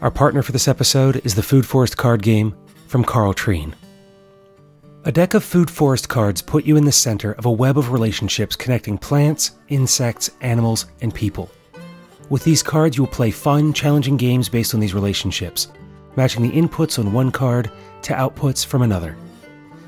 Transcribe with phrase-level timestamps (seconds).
[0.00, 2.54] Our partner for this episode is the Food Forest card game
[2.86, 3.74] from Carl Treen.
[5.04, 7.90] A deck of Food Forest cards put you in the center of a web of
[7.90, 11.50] relationships connecting plants, insects, animals, and people.
[12.30, 15.66] With these cards, you will play fun, challenging games based on these relationships,
[16.14, 17.68] matching the inputs on one card
[18.02, 19.16] to outputs from another.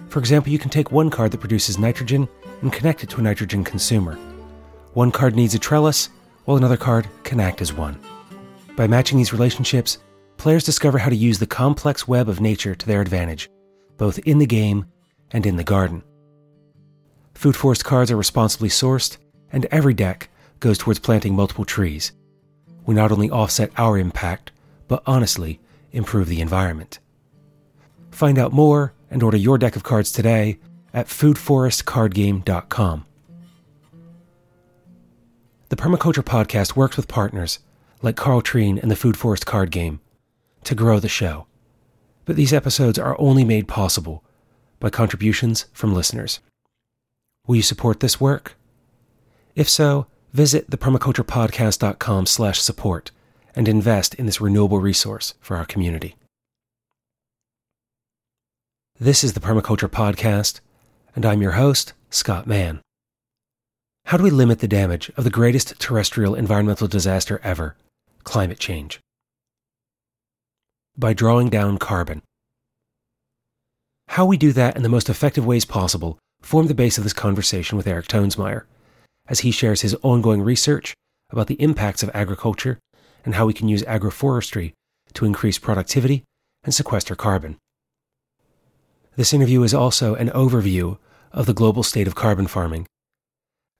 [0.09, 2.29] For example, you can take one card that produces nitrogen
[2.63, 4.17] and connect it to a nitrogen consumer.
[4.95, 6.09] One card needs a trellis,
[6.47, 7.97] while another card can act as one.
[8.81, 9.99] By matching these relationships,
[10.39, 13.51] players discover how to use the complex web of nature to their advantage,
[13.99, 14.87] both in the game
[15.33, 16.03] and in the garden.
[17.35, 19.19] Food Forest cards are responsibly sourced,
[19.53, 20.31] and every deck
[20.61, 22.13] goes towards planting multiple trees.
[22.87, 24.51] We not only offset our impact,
[24.89, 25.61] but honestly
[25.93, 27.01] improve the environment.
[28.11, 30.59] Find out more and order your deck of cards today
[30.95, 33.05] at foodforestcardgame.com.
[35.69, 37.59] The Permaculture Podcast works with partners
[38.03, 40.01] like Carl Treen and the Food Forest Card Game
[40.65, 41.47] to grow the show.
[42.25, 44.25] But these episodes are only made possible
[44.79, 46.41] by contributions from listeners.
[47.47, 48.57] Will you support this work?
[49.55, 53.11] If so, visit thepermaculturepodcast.com slash support
[53.55, 56.17] and invest in this renewable resource for our community.
[58.99, 60.61] This is the Permaculture Podcast,
[61.17, 62.81] and I'm your host, Scott Mann.
[64.07, 67.77] How do we limit the damage of the greatest terrestrial environmental disaster ever,
[68.25, 69.01] climate change?
[70.97, 72.23] By drawing down carbon.
[74.09, 77.13] How we do that in the most effective ways possible form the base of this
[77.13, 78.65] conversation with Eric Toensmeier,
[79.29, 80.95] as he shares his ongoing research
[81.31, 82.79] about the impacts of agriculture
[83.25, 84.73] and how we can use agroforestry
[85.15, 86.25] to increase productivity
[86.65, 87.57] and sequester carbon.
[89.17, 90.99] This interview is also an overview
[91.33, 92.87] of the global state of carbon farming,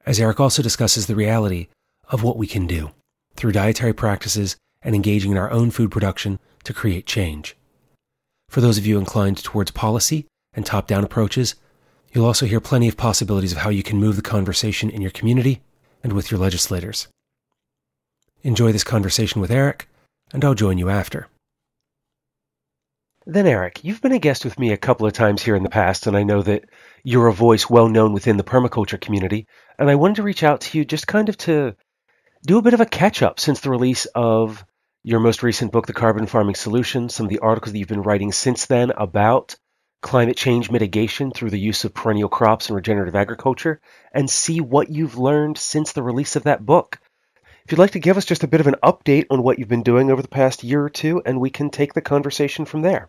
[0.07, 1.69] as Eric also discusses the reality
[2.09, 2.91] of what we can do
[3.37, 7.57] through dietary practices and engaging in our own food production to create change.
[8.49, 11.55] For those of you inclined towards policy and top down approaches,
[12.13, 15.13] you'll also hear plenty of possibilities of how you can move the conversation in your
[15.13, 15.63] community
[16.03, 17.09] and with your legislators.
[18.43, 19.89] Enjoy this conversation with Eric,
[20.33, 21.29] and I'll join you after.
[23.27, 25.69] Then, Eric, you've been a guest with me a couple of times here in the
[25.69, 26.65] past, and I know that
[27.05, 29.47] you're a voice well known within the permaculture community.
[29.79, 31.77] And I wanted to reach out to you just kind of to
[32.45, 34.65] do a bit of a catch up since the release of
[35.03, 38.03] your most recent book, The Carbon Farming Solution, some of the articles that you've been
[38.03, 39.57] writing since then about
[40.03, 43.81] climate change mitigation through the use of perennial crops and regenerative agriculture,
[44.13, 46.99] and see what you've learned since the release of that book.
[47.65, 49.69] If you'd like to give us just a bit of an update on what you've
[49.69, 52.81] been doing over the past year or two, and we can take the conversation from
[52.81, 53.09] there.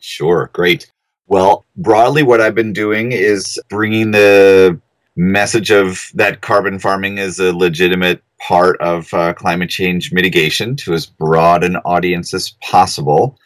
[0.00, 0.90] Sure, great.
[1.26, 4.80] Well, broadly, what I've been doing is bringing the
[5.16, 10.92] message of that carbon farming is a legitimate part of uh, climate change mitigation to
[10.92, 13.38] as broad an audience as possible,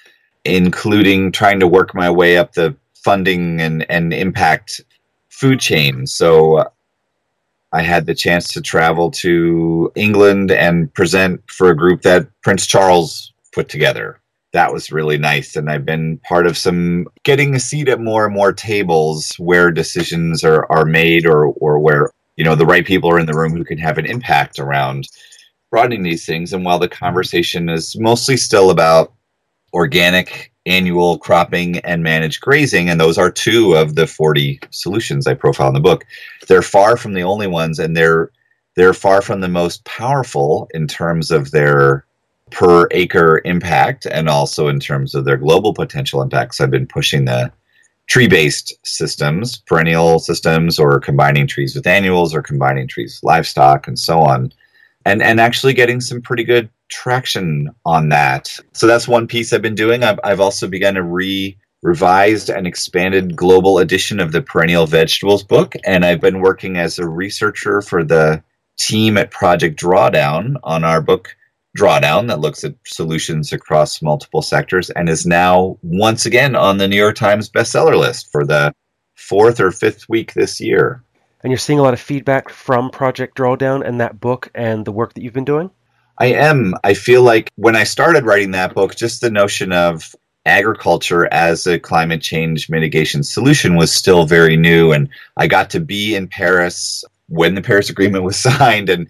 [0.44, 4.80] including trying to work my way up the funding and, and impact
[5.28, 6.04] food chain.
[6.06, 6.68] So
[7.72, 12.66] I had the chance to travel to England and present for a group that Prince
[12.66, 14.20] Charles put together.
[14.52, 15.54] That was really nice.
[15.54, 19.70] And I've been part of some getting a seat at more and more tables where
[19.70, 23.36] decisions are, are made or, or where, you know, the right people are in the
[23.36, 25.08] room who can have an impact around
[25.70, 26.52] broadening these things.
[26.52, 29.12] And while the conversation is mostly still about
[29.74, 35.34] organic annual cropping and managed grazing, and those are two of the 40 solutions I
[35.34, 36.06] profile in the book.
[36.46, 38.30] They're far from the only ones, and they're
[38.76, 42.06] they're far from the most powerful in terms of their
[42.52, 46.60] per acre impact and also in terms of their global potential impacts.
[46.60, 47.52] I've been pushing the
[48.08, 53.98] tree-based systems, perennial systems, or combining trees with annuals, or combining trees with livestock, and
[53.98, 54.52] so on,
[55.04, 58.54] and and actually getting some pretty good traction on that.
[58.72, 60.02] So that's one piece I've been doing.
[60.02, 65.44] I've, I've also begun a re revised and expanded global edition of the perennial vegetables
[65.44, 68.42] book and i've been working as a researcher for the
[68.78, 71.36] team at project drawdown on our book
[71.78, 76.88] drawdown that looks at solutions across multiple sectors and is now once again on the
[76.88, 78.72] new york times bestseller list for the
[79.14, 81.02] fourth or fifth week this year
[81.42, 84.92] and you're seeing a lot of feedback from project drawdown and that book and the
[84.92, 85.70] work that you've been doing
[86.18, 86.74] I am.
[86.82, 90.14] I feel like when I started writing that book, just the notion of
[90.46, 94.92] agriculture as a climate change mitigation solution was still very new.
[94.92, 98.88] And I got to be in Paris when the Paris Agreement was signed.
[98.88, 99.08] And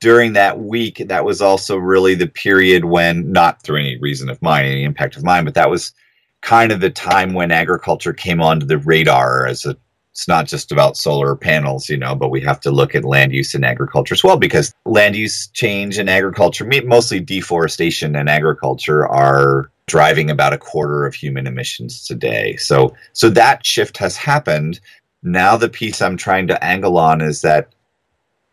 [0.00, 4.40] during that week, that was also really the period when, not through any reason of
[4.42, 5.92] mine, any impact of mine, but that was
[6.40, 9.76] kind of the time when agriculture came onto the radar as a
[10.18, 13.32] it's not just about solar panels, you know, but we have to look at land
[13.32, 19.06] use and agriculture as well because land use change and agriculture, mostly deforestation and agriculture,
[19.06, 22.56] are driving about a quarter of human emissions today.
[22.56, 24.80] So, so that shift has happened.
[25.22, 27.72] Now, the piece I'm trying to angle on is that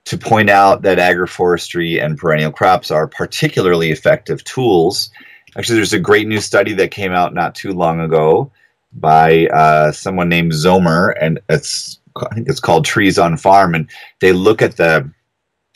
[0.06, 5.10] to point out that agroforestry and perennial crops are particularly effective tools.
[5.58, 8.52] Actually, there's a great new study that came out not too long ago
[8.94, 12.00] by uh, someone named Zomer, and it's
[12.32, 13.90] I think it's called Trees on Farm, and
[14.22, 15.10] they look at the.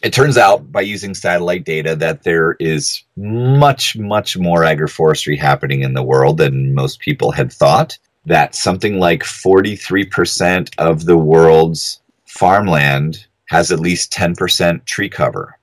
[0.01, 5.81] It turns out by using satellite data that there is much, much more agroforestry happening
[5.81, 7.97] in the world than most people had thought.
[8.25, 15.57] That something like 43% of the world's farmland has at least 10% tree cover.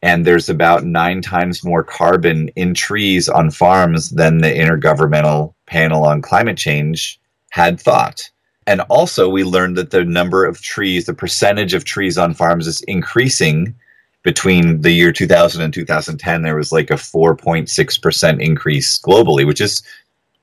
[0.00, 6.04] And there's about nine times more carbon in trees on farms than the Intergovernmental Panel
[6.04, 7.20] on Climate Change
[7.50, 8.28] had thought.
[8.66, 12.66] And also, we learned that the number of trees, the percentage of trees on farms
[12.66, 13.74] is increasing
[14.22, 16.42] between the year 2000 and 2010.
[16.42, 19.82] There was like a 4.6% increase globally, which is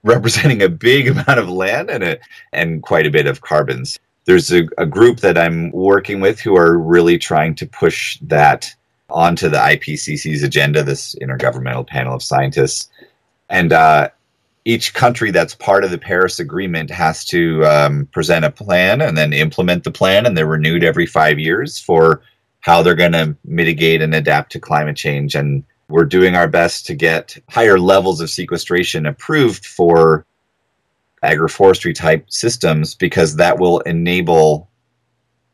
[0.04, 2.20] representing a big amount of land and, a,
[2.54, 6.56] and quite a bit of carbons there's a, a group that I'm working with who
[6.58, 8.74] are really trying to push that
[9.10, 12.90] onto the IPCC's agenda, this intergovernmental panel of scientists.
[13.50, 14.10] And uh,
[14.66, 19.16] each country that's part of the Paris Agreement has to um, present a plan and
[19.16, 22.22] then implement the plan, and they're renewed every five years for
[22.62, 25.36] how they're going to mitigate and adapt to climate change.
[25.36, 30.26] And we're doing our best to get higher levels of sequestration approved for
[31.26, 34.70] agroforestry type systems because that will enable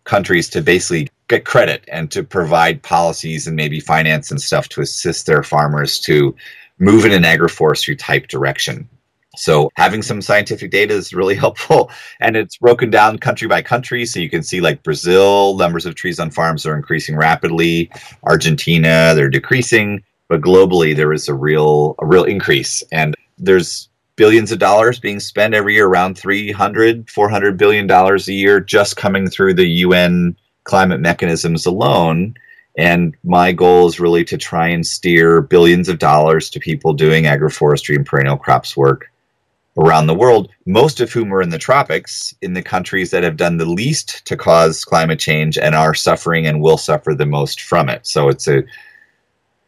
[0.04, 4.82] countries to basically get credit and to provide policies and maybe finance and stuff to
[4.82, 6.36] assist their farmers to
[6.80, 8.90] move in an agroforestry type direction.
[9.38, 11.90] So having some scientific data is really helpful
[12.20, 14.06] and it's broken down country by country.
[14.06, 17.90] So you can see like Brazil numbers of trees on farms are increasing rapidly,
[18.24, 22.84] Argentina they're decreasing, but globally there is a real a real increase.
[22.92, 28.34] And there's billions of dollars being spent every year, around 300, 400 billion dollars a
[28.34, 32.36] year, just coming through the UN climate mechanisms alone.
[32.78, 37.26] And my goal is really to try and steer billions of dollars to people doing
[37.26, 39.12] agroforestry and perennial crops work
[39.78, 43.38] around the world, most of whom are in the tropics, in the countries that have
[43.38, 47.62] done the least to cause climate change and are suffering and will suffer the most
[47.62, 48.06] from it.
[48.06, 48.64] So it's a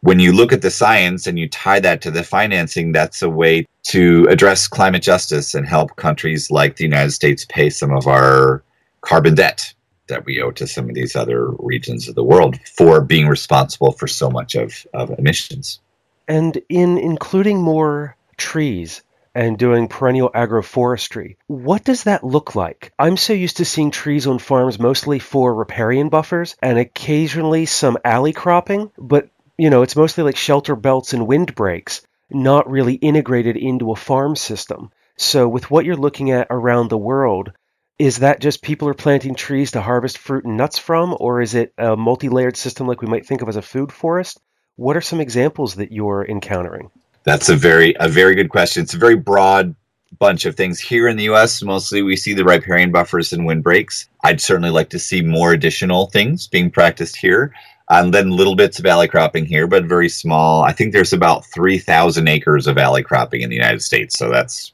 [0.03, 3.29] when you look at the science and you tie that to the financing, that's a
[3.29, 8.05] way to address climate justice and help countries like the United States pay some of
[8.05, 8.61] our
[8.99, 9.73] carbon debt
[10.07, 13.93] that we owe to some of these other regions of the world for being responsible
[13.93, 15.79] for so much of, of emissions.
[16.27, 19.03] And in including more trees
[19.33, 22.91] and doing perennial agroforestry, what does that look like?
[22.99, 27.97] I'm so used to seeing trees on farms mostly for riparian buffers and occasionally some
[28.03, 33.57] alley cropping, but you know, it's mostly like shelter belts and windbreaks, not really integrated
[33.57, 34.91] into a farm system.
[35.15, 37.51] So, with what you're looking at around the world,
[37.99, 41.53] is that just people are planting trees to harvest fruit and nuts from, or is
[41.53, 44.41] it a multi layered system like we might think of as a food forest?
[44.75, 46.89] What are some examples that you're encountering?
[47.23, 48.83] That's a very a very good question.
[48.83, 49.75] It's a very broad
[50.19, 50.79] bunch of things.
[50.79, 54.07] Here in the US, mostly we see the riparian buffers and windbreaks.
[54.23, 57.53] I'd certainly like to see more additional things being practiced here.
[57.89, 60.63] And then little bits of alley cropping here, but very small.
[60.63, 64.73] I think there's about 3,000 acres of alley cropping in the United States, so that's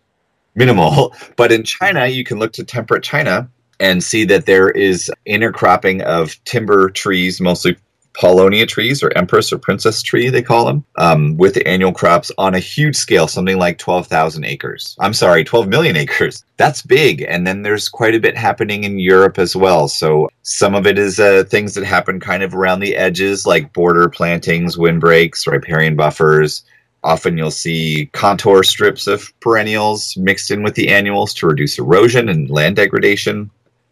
[0.56, 1.16] minimal.
[1.36, 6.02] But in China, you can look to temperate China and see that there is intercropping
[6.02, 7.78] of timber trees, mostly
[8.14, 12.54] Paulownia trees or Empress or Princess tree, they call them, um, with annual crops on
[12.56, 14.96] a huge scale, something like 12,000 acres.
[15.00, 16.44] I'm sorry, 12 million acres.
[16.58, 17.22] That's big.
[17.28, 19.88] And then there's quite a bit happening in Europe as well.
[19.88, 23.74] So some of it is uh, things that happen kind of around the edges, like
[23.74, 26.64] border plantings, windbreaks, riparian buffers.
[27.04, 32.28] Often you'll see contour strips of perennials mixed in with the annuals to reduce erosion
[32.28, 33.50] and land degradation.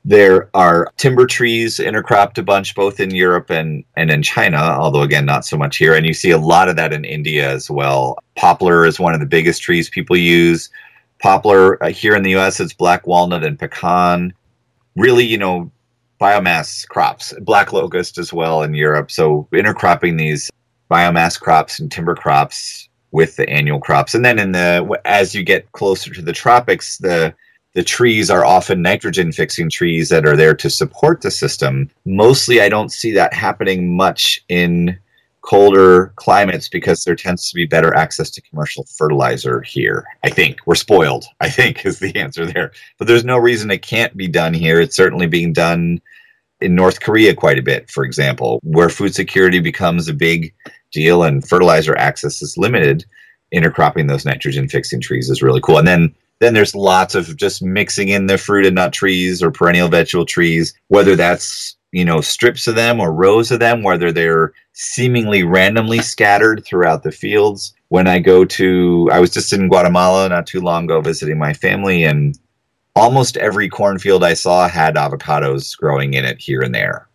[0.08, 5.02] There are timber trees intercropped a bunch both in Europe and, and in China, although
[5.02, 5.94] again, not so much here.
[5.94, 8.18] And you see a lot of that in India as well.
[8.38, 10.70] Poplar is one of the biggest trees people use.
[11.22, 14.32] Poplar uh, here in the US, it's black walnut and pecan.
[14.96, 15.70] Really, you know,
[16.22, 19.12] biomass crops, black locust as well in Europe.
[19.12, 20.50] So intercropping these
[20.90, 24.16] biomass crops and timber crops with the annual crops.
[24.16, 27.36] And then in the as you get closer to the tropics, the
[27.74, 31.90] the trees are often nitrogen fixing trees that are there to support the system.
[32.06, 34.98] Mostly, I don't see that happening much in
[35.48, 40.06] colder climates because there tends to be better access to commercial fertilizer here.
[40.24, 42.72] I think we're spoiled, I think is the answer there.
[42.98, 44.82] But there's no reason it can't be done here.
[44.82, 46.02] It's certainly being done
[46.60, 50.54] in North Korea quite a bit, for example, where food security becomes a big
[50.92, 53.06] deal and fertilizer access is limited.
[53.54, 55.78] Intercropping those nitrogen fixing trees is really cool.
[55.78, 59.52] And then then there's lots of just mixing in the fruit and nut trees or
[59.52, 64.12] perennial vegetable trees, whether that's you know strips of them or rows of them, whether
[64.12, 67.74] they're seemingly randomly scattered throughout the fields.
[67.90, 71.54] When I go to, I was just in Guatemala not too long ago visiting my
[71.54, 72.38] family, and
[72.96, 77.08] almost every cornfield I saw had avocados growing in it here and there.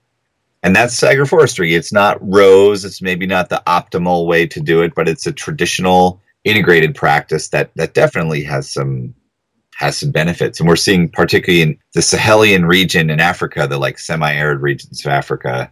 [0.65, 1.77] And that's agroforestry.
[1.77, 2.85] It's not rows.
[2.85, 7.49] It's maybe not the optimal way to do it, but it's a traditional integrated practice
[7.49, 9.15] that that definitely has some
[9.75, 10.61] has some benefits.
[10.61, 15.11] And we're seeing particularly in the Sahelian region in Africa, the like semi-arid regions of
[15.11, 15.71] Africa,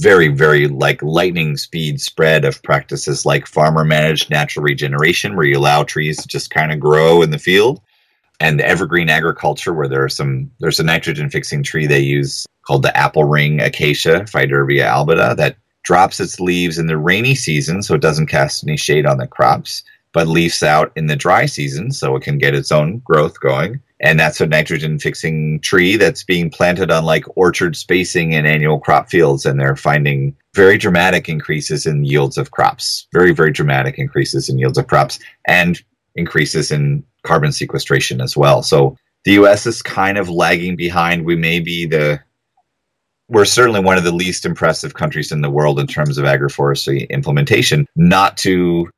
[0.00, 5.58] very, very like lightning speed spread of practices like farmer managed natural regeneration, where you
[5.58, 7.80] allow trees to just kind of grow in the field
[8.40, 12.96] and evergreen agriculture where there's some there's a nitrogen fixing tree they use called the
[12.96, 18.00] apple ring acacia Faidherbia albida that drops its leaves in the rainy season so it
[18.00, 22.16] doesn't cast any shade on the crops but leaves out in the dry season so
[22.16, 26.50] it can get its own growth going and that's a nitrogen fixing tree that's being
[26.50, 31.86] planted on like orchard spacing in annual crop fields and they're finding very dramatic increases
[31.86, 35.82] in yields of crops very very dramatic increases in yields of crops and
[36.18, 38.62] increases in carbon sequestration as well.
[38.62, 41.24] So the US is kind of lagging behind.
[41.24, 42.20] We may be the
[43.30, 47.08] we're certainly one of the least impressive countries in the world in terms of agroforestry
[47.10, 47.86] implementation.
[47.94, 48.88] Not to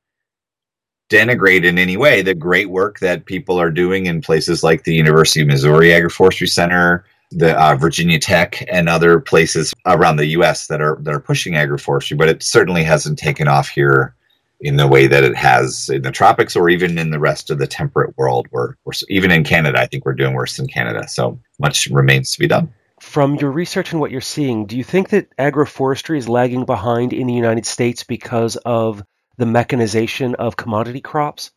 [1.11, 4.95] denigrate in any way the great work that people are doing in places like the
[4.95, 10.69] University of Missouri Agroforestry Center, the uh, Virginia Tech, and other places around the U.S.
[10.69, 12.17] that are that are pushing agroforestry.
[12.17, 14.15] But it certainly hasn't taken off here
[14.61, 17.59] in the way that it has in the tropics or even in the rest of
[17.59, 18.47] the temperate world.
[18.51, 21.09] We're, we're even in Canada, I think we're doing worse than Canada.
[21.09, 22.73] So much remains to be done.
[23.01, 27.15] From your research and what you're seeing, do you think that agroforestry is lagging behind
[27.15, 29.03] in the United States because of
[29.41, 31.51] the mechanization of commodity crops?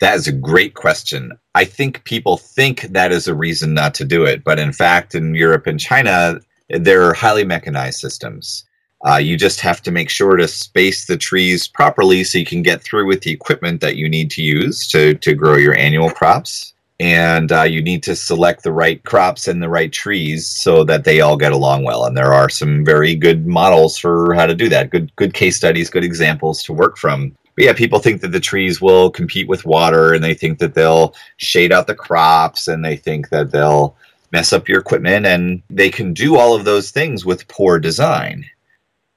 [0.00, 1.32] That is a great question.
[1.54, 5.14] I think people think that is a reason not to do it, but in fact,
[5.14, 8.64] in Europe and China, there are highly mechanized systems.
[9.06, 12.62] Uh, you just have to make sure to space the trees properly so you can
[12.62, 16.10] get through with the equipment that you need to use to, to grow your annual
[16.10, 16.72] crops.
[17.00, 21.04] And uh, you need to select the right crops and the right trees so that
[21.04, 22.04] they all get along well.
[22.04, 24.90] And there are some very good models for how to do that.
[24.90, 27.34] Good, good case studies, good examples to work from.
[27.56, 30.74] But yeah, people think that the trees will compete with water, and they think that
[30.74, 33.96] they'll shade out the crops, and they think that they'll
[34.30, 38.44] mess up your equipment, and they can do all of those things with poor design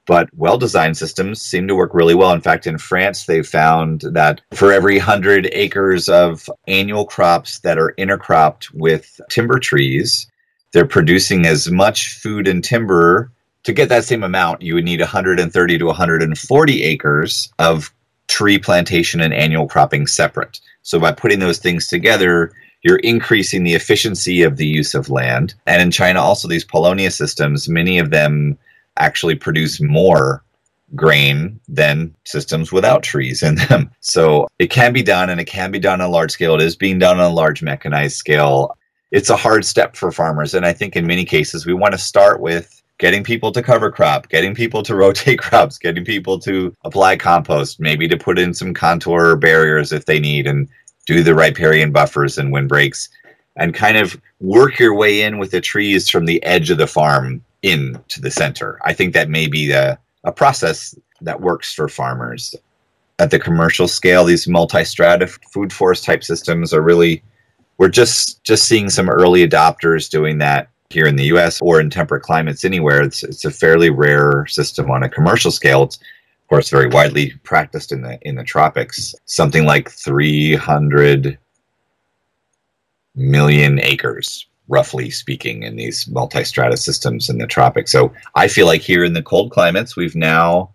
[0.06, 2.32] but well designed systems seem to work really well.
[2.32, 7.78] In fact, in France, they found that for every 100 acres of annual crops that
[7.78, 10.26] are intercropped with timber trees,
[10.72, 13.30] they're producing as much food and timber.
[13.64, 17.90] To get that same amount, you would need 130 to 140 acres of
[18.26, 20.60] tree plantation and annual cropping separate.
[20.82, 25.54] So by putting those things together, you're increasing the efficiency of the use of land.
[25.66, 28.58] And in China, also these Paulownia systems, many of them
[28.96, 30.44] actually produce more
[30.94, 33.90] grain than systems without trees in them.
[34.00, 36.54] So it can be done and it can be done on a large scale.
[36.54, 38.76] It is being done on a large mechanized scale.
[39.10, 40.54] It's a hard step for farmers.
[40.54, 43.90] And I think in many cases, we want to start with getting people to cover
[43.90, 48.54] crop, getting people to rotate crops, getting people to apply compost, maybe to put in
[48.54, 50.68] some contour barriers if they need, and
[51.06, 53.08] do the riparian buffers and windbreaks,
[53.56, 56.86] and kind of work your way in with the trees from the edge of the
[56.86, 58.78] farm into the center.
[58.84, 62.54] I think that may be a, a process that works for farmers.
[63.18, 67.22] At the commercial scale, these multi-strata food forest type systems are really
[67.78, 71.90] we're just just seeing some early adopters doing that here in the US or in
[71.90, 73.02] temperate climates anywhere.
[73.02, 75.84] It's it's a fairly rare system on a commercial scale.
[75.84, 79.14] It's of course very widely practiced in the in the tropics.
[79.24, 81.38] Something like 300
[83.14, 87.92] million acres roughly speaking, in these multi-strata systems in the tropics.
[87.92, 90.70] So I feel like here in the cold climates, we've now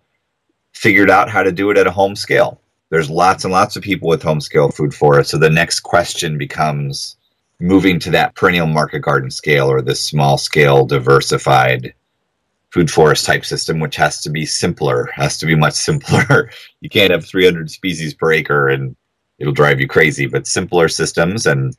[0.74, 2.62] figured out how to do it at a home scale.
[2.89, 5.31] There's lots and lots of people with home scale food forests.
[5.31, 7.17] So the next question becomes
[7.60, 11.93] moving to that perennial market garden scale or this small scale diversified
[12.72, 16.51] food forest type system, which has to be simpler, has to be much simpler.
[16.81, 18.96] you can't have 300 species per acre and
[19.39, 21.75] it'll drive you crazy, but simpler systems and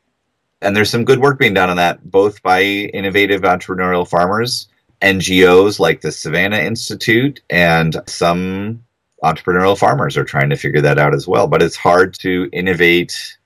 [0.62, 4.68] and there's some good work being done on that, both by innovative entrepreneurial farmers,
[5.00, 8.84] NGOs like the Savanna Institute and some
[9.24, 11.46] entrepreneurial farmers are trying to figure that out as well.
[11.46, 13.38] But it's hard to innovate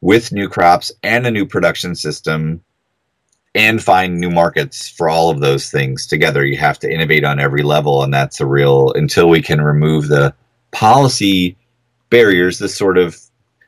[0.00, 2.62] with new crops and a new production system
[3.54, 6.44] and find new markets for all of those things together.
[6.44, 10.08] You have to innovate on every level, and that's a real until we can remove
[10.08, 10.34] the
[10.72, 11.56] policy
[12.10, 13.18] barriers, this sort of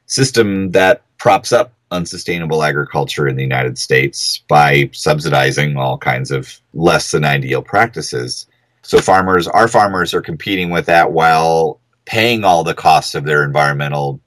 [0.07, 6.61] system that props up unsustainable agriculture in the United States by subsidizing all kinds of
[6.75, 8.47] less than ideal practices.
[8.83, 13.45] So farmers, our farmers are competing with that while paying all the costs of their
[13.45, 14.21] environmental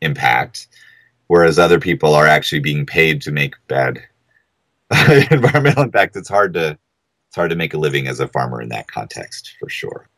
[0.00, 0.68] impact,
[1.26, 4.02] whereas other people are actually being paid to make bad
[5.30, 6.16] environmental impact.
[6.16, 6.78] It's hard to
[7.28, 10.08] it's hard to make a living as a farmer in that context for sure.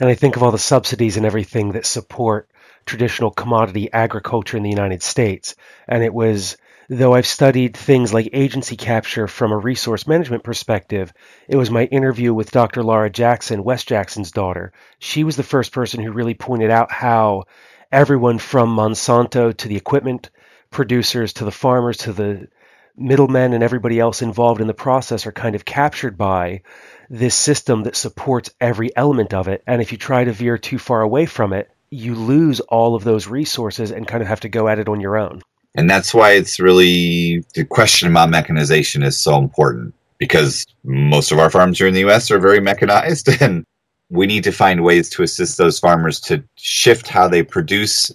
[0.00, 2.50] And I think of all the subsidies and everything that support
[2.86, 5.54] traditional commodity agriculture in the United States.
[5.88, 6.56] And it was,
[6.88, 11.12] though I've studied things like agency capture from a resource management perspective,
[11.48, 12.82] it was my interview with Dr.
[12.82, 14.72] Laura Jackson, Wes Jackson's daughter.
[14.98, 17.44] She was the first person who really pointed out how
[17.92, 20.30] everyone from Monsanto to the equipment
[20.70, 22.48] producers to the farmers to the
[22.96, 26.62] middlemen and everybody else involved in the process are kind of captured by
[27.08, 29.62] this system that supports every element of it.
[29.66, 33.04] And if you try to veer too far away from it, you lose all of
[33.04, 35.42] those resources and kind of have to go at it on your own.
[35.74, 41.38] And that's why it's really the question about mechanization is so important because most of
[41.38, 43.64] our farms here in the US are very mechanized and
[44.10, 48.10] we need to find ways to assist those farmers to shift how they produce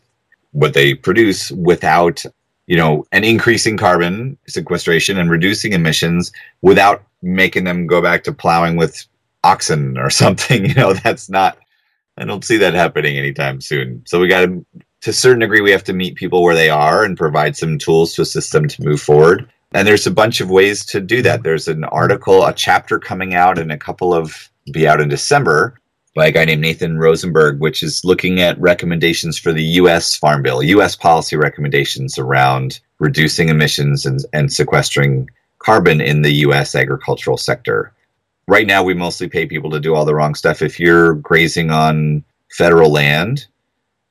[0.52, 2.26] what they produce without
[2.68, 8.34] you know an increasing carbon sequestration and reducing emissions without making them go back to
[8.34, 9.06] plowing with
[9.44, 11.58] oxen or something you know that's not
[12.18, 14.02] I don't see that happening anytime soon.
[14.06, 14.66] So we got to,
[15.02, 17.78] to a certain degree, we have to meet people where they are and provide some
[17.78, 19.50] tools to assist them to move forward.
[19.74, 21.44] And there's a bunch of ways to do that.
[21.44, 25.80] There's an article, a chapter coming out in a couple of, be out in December
[26.16, 30.16] by a guy named Nathan Rosenberg, which is looking at recommendations for the U.S.
[30.16, 30.96] Farm Bill, U.S.
[30.96, 35.30] policy recommendations around reducing emissions and, and sequestering
[35.60, 36.74] carbon in the U.S.
[36.74, 37.94] agricultural sector
[38.48, 40.62] right now we mostly pay people to do all the wrong stuff.
[40.62, 43.48] If you're grazing on federal land,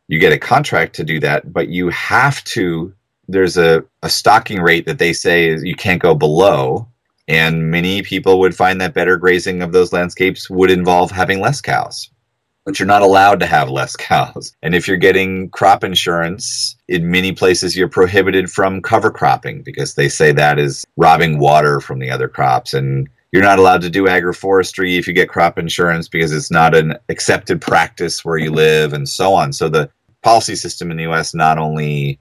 [0.08, 2.92] you get a contract to do that, but you have to.
[3.26, 6.88] There's a, a stocking rate that they say you can't go below.
[7.26, 11.62] And many people would find that better grazing of those landscapes would involve having less
[11.62, 12.10] cows.
[12.66, 14.54] But you're not allowed to have less cows.
[14.62, 19.94] And if you're getting crop insurance, in many places you're prohibited from cover cropping because
[19.94, 22.74] they say that is robbing water from the other crops.
[22.74, 26.72] And you're not allowed to do agroforestry if you get crop insurance because it's not
[26.72, 29.52] an accepted practice where you live and so on.
[29.52, 29.90] So the
[30.22, 32.20] policy system in the US not only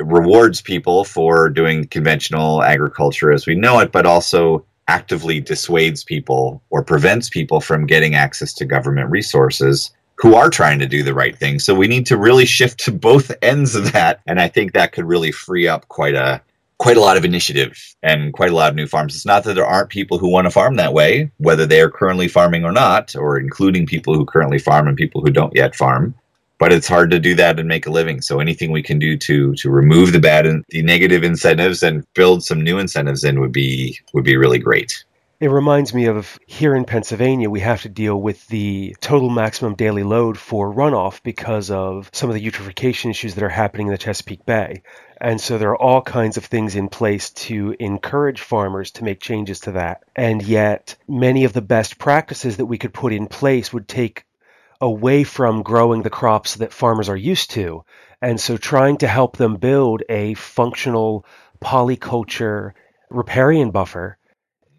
[0.00, 6.60] rewards people for doing conventional agriculture as we know it, but also actively dissuades people
[6.70, 11.14] or prevents people from getting access to government resources who are trying to do the
[11.14, 11.60] right thing.
[11.60, 14.20] So we need to really shift to both ends of that.
[14.26, 16.42] And I think that could really free up quite a
[16.78, 19.14] quite a lot of initiative and quite a lot of new farms.
[19.14, 21.90] It's not that there aren't people who want to farm that way, whether they are
[21.90, 25.74] currently farming or not, or including people who currently farm and people who don't yet
[25.74, 26.14] farm.
[26.58, 28.22] But it's hard to do that and make a living.
[28.22, 32.04] So anything we can do to to remove the bad and the negative incentives and
[32.14, 35.04] build some new incentives in would be would be really great.
[35.40, 39.74] It reminds me of here in Pennsylvania, we have to deal with the total maximum
[39.74, 43.90] daily load for runoff because of some of the eutrophication issues that are happening in
[43.90, 44.82] the Chesapeake Bay.
[45.20, 49.18] And so there are all kinds of things in place to encourage farmers to make
[49.18, 50.04] changes to that.
[50.14, 54.24] And yet, many of the best practices that we could put in place would take
[54.80, 57.84] away from growing the crops that farmers are used to.
[58.22, 61.26] And so trying to help them build a functional
[61.60, 62.72] polyculture
[63.10, 64.16] riparian buffer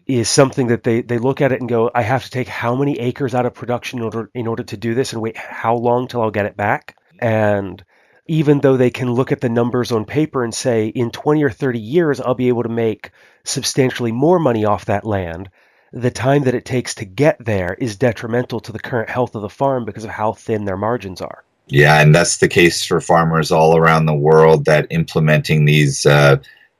[0.06, 2.76] is something that they, they look at it and go, I have to take how
[2.76, 5.74] many acres out of production in order in order to do this and wait how
[5.74, 6.96] long till I'll get it back?
[7.18, 7.84] And
[8.28, 11.50] even though they can look at the numbers on paper and say, in 20 or
[11.50, 13.10] 30 years, I'll be able to make
[13.44, 15.50] substantially more money off that land,
[15.92, 19.42] the time that it takes to get there is detrimental to the current health of
[19.42, 21.44] the farm because of how thin their margins are.
[21.68, 26.36] Yeah, and that's the case for farmers all around the world that implementing these uh,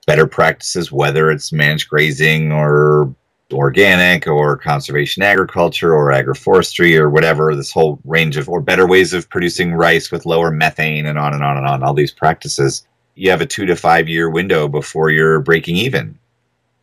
[0.06, 3.14] better practices, whether it's managed grazing or
[3.52, 9.12] organic or conservation agriculture or agroforestry or whatever, this whole range of, or better ways
[9.12, 12.86] of producing rice with lower methane and on and on and on, all these practices,
[13.14, 16.18] you have a two to five year window before you're breaking even.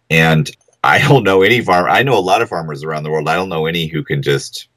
[0.09, 0.49] And
[0.83, 3.29] I don't know any farm, I know a lot of farmers around the world.
[3.29, 4.67] I don't know any who can just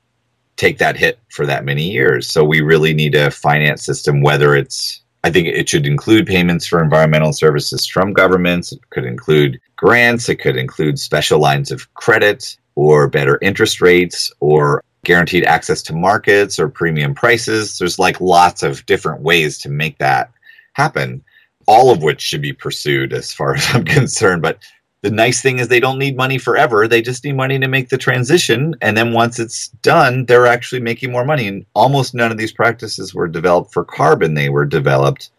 [0.57, 2.29] take that hit for that many years.
[2.29, 6.69] So we really need a finance system, whether it's I think it should include payments
[6.69, 8.71] for environmental services from governments.
[8.71, 10.29] It could include grants.
[10.29, 12.57] It could include special lines of credit.
[12.77, 17.77] or better interest rates or guaranteed access to markets or premium prices.
[17.77, 20.31] There's like lots of different ways to make that
[20.75, 21.25] happen,
[21.67, 24.43] all of which should be pursued as far as I'm concerned.
[24.43, 24.59] But
[25.03, 26.89] the nice thing is they don't need money forever.
[26.89, 28.75] They just need money to make the transition.
[28.81, 31.47] And then once it's done, they're actually making more money.
[31.47, 35.31] And almost none of these practices were developed for carbon, they were developed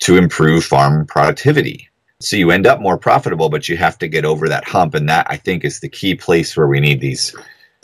[0.00, 1.88] to improve farm productivity.
[2.20, 4.94] So you end up more profitable, but you have to get over that hump.
[4.94, 7.34] And that, I think, is the key place where we need these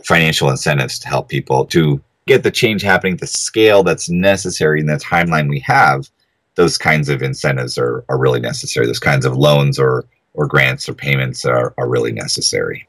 [0.05, 4.87] financial incentives to help people to get the change happening the scale that's necessary in
[4.87, 6.09] the timeline we have.
[6.55, 8.87] Those kinds of incentives are, are really necessary.
[8.87, 12.87] Those kinds of loans or, or grants or payments are, are really necessary.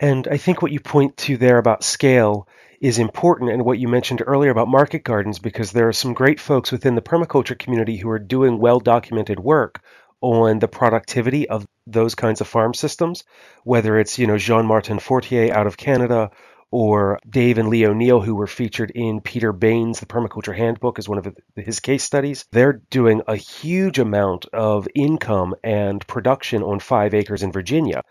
[0.00, 2.48] And I think what you point to there about scale
[2.80, 6.40] is important and what you mentioned earlier about market gardens because there are some great
[6.40, 9.80] folks within the permaculture community who are doing well documented work
[10.20, 13.24] on the productivity of those kinds of farm systems,
[13.64, 16.30] whether it's, you know, Jean Martin Fortier out of Canada
[16.74, 21.08] or Dave and Lee O'Neill, who were featured in Peter Bane's The Permaculture Handbook as
[21.08, 22.46] one of his case studies.
[22.50, 28.02] They're doing a huge amount of income and production on five acres in Virginia.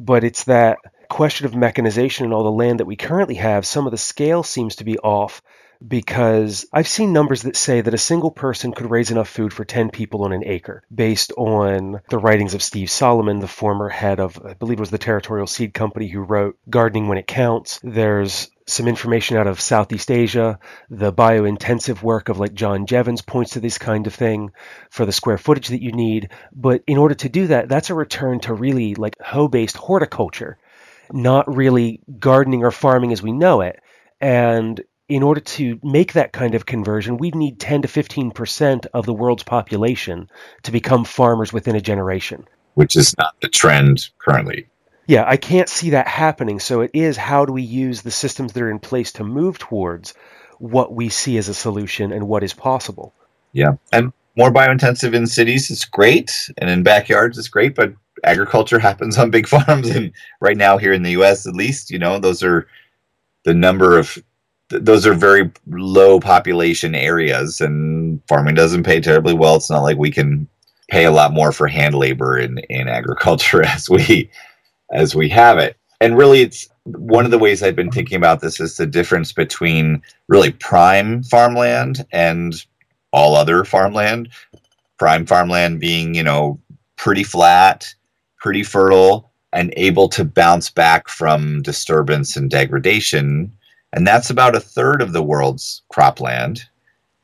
[0.00, 3.86] But it's that question of mechanization and all the land that we currently have, some
[3.86, 5.40] of the scale seems to be off
[5.86, 9.64] because I've seen numbers that say that a single person could raise enough food for
[9.64, 14.20] 10 people on an acre based on the writings of Steve Solomon, the former head
[14.20, 17.80] of, I believe it was the Territorial Seed Company who wrote Gardening When It Counts.
[17.82, 20.58] There's some information out of Southeast Asia.
[20.90, 24.50] The biointensive work of like John Jeavons points to this kind of thing
[24.90, 26.30] for the square footage that you need.
[26.52, 30.58] But in order to do that, that's a return to really like hoe based horticulture,
[31.12, 33.80] not really gardening or farming as we know it.
[34.20, 39.06] And in order to make that kind of conversion, we'd need 10 to 15% of
[39.06, 40.28] the world's population
[40.62, 42.46] to become farmers within a generation.
[42.74, 44.66] Which is not the trend currently.
[45.06, 46.58] Yeah, I can't see that happening.
[46.58, 49.58] So it is how do we use the systems that are in place to move
[49.58, 50.14] towards
[50.58, 53.14] what we see as a solution and what is possible.
[53.52, 53.74] Yeah.
[53.92, 59.16] And more biointensive in cities is great and in backyards is great, but agriculture happens
[59.16, 62.42] on big farms and right now here in the US at least, you know, those
[62.42, 62.66] are
[63.44, 64.18] the number of
[64.70, 69.56] th- those are very low population areas, and farming doesn't pay terribly well.
[69.56, 70.48] It's not like we can
[70.88, 74.30] pay a lot more for hand labor in, in agriculture as we
[74.92, 75.76] as we have it.
[76.00, 79.32] And really, it's one of the ways I've been thinking about this is the difference
[79.32, 82.54] between really prime farmland and
[83.12, 84.28] all other farmland.
[84.98, 86.60] Prime farmland being, you know,
[86.96, 87.92] pretty flat,
[88.38, 93.50] pretty fertile, and able to bounce back from disturbance and degradation
[93.92, 96.60] and that's about a third of the world's cropland.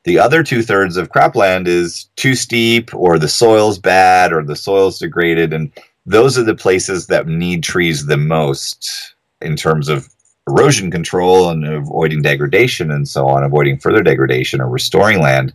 [0.03, 4.55] The other two thirds of cropland is too steep, or the soil's bad, or the
[4.55, 5.71] soil's degraded, and
[6.05, 10.09] those are the places that need trees the most in terms of
[10.47, 15.53] erosion control and avoiding degradation and so on, avoiding further degradation or restoring land.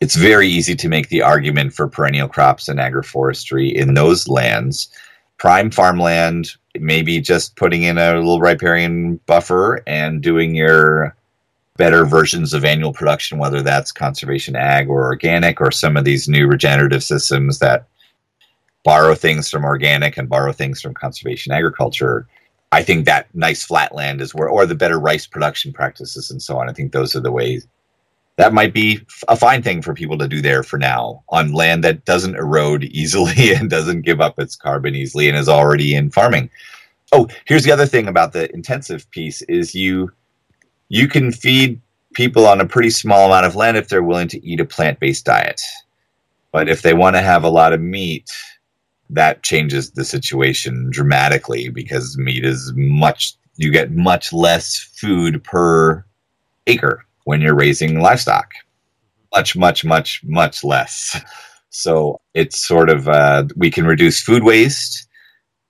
[0.00, 4.88] It's very easy to make the argument for perennial crops and agroforestry in those lands.
[5.38, 11.16] Prime farmland maybe just putting in a little riparian buffer and doing your
[11.76, 16.28] better versions of annual production, whether that's conservation ag or organic or some of these
[16.28, 17.86] new regenerative systems that
[18.84, 22.26] borrow things from organic and borrow things from conservation agriculture.
[22.72, 26.40] I think that nice flat land is where, or the better rice production practices and
[26.40, 26.68] so on.
[26.68, 27.66] I think those are the ways
[28.36, 31.82] that might be a fine thing for people to do there for now on land
[31.84, 36.10] that doesn't erode easily and doesn't give up its carbon easily and is already in
[36.10, 36.50] farming.
[37.12, 40.12] Oh, here's the other thing about the intensive piece is you
[40.88, 41.80] you can feed
[42.14, 45.24] people on a pretty small amount of land if they're willing to eat a plant-based
[45.24, 45.60] diet.
[46.52, 48.30] But if they want to have a lot of meat,
[49.10, 56.04] that changes the situation dramatically because meat is much you get much less food per
[56.66, 58.52] acre when you're raising livestock.
[59.34, 61.20] Much, much, much, much less.
[61.68, 65.06] So it's sort of uh, we can reduce food waste,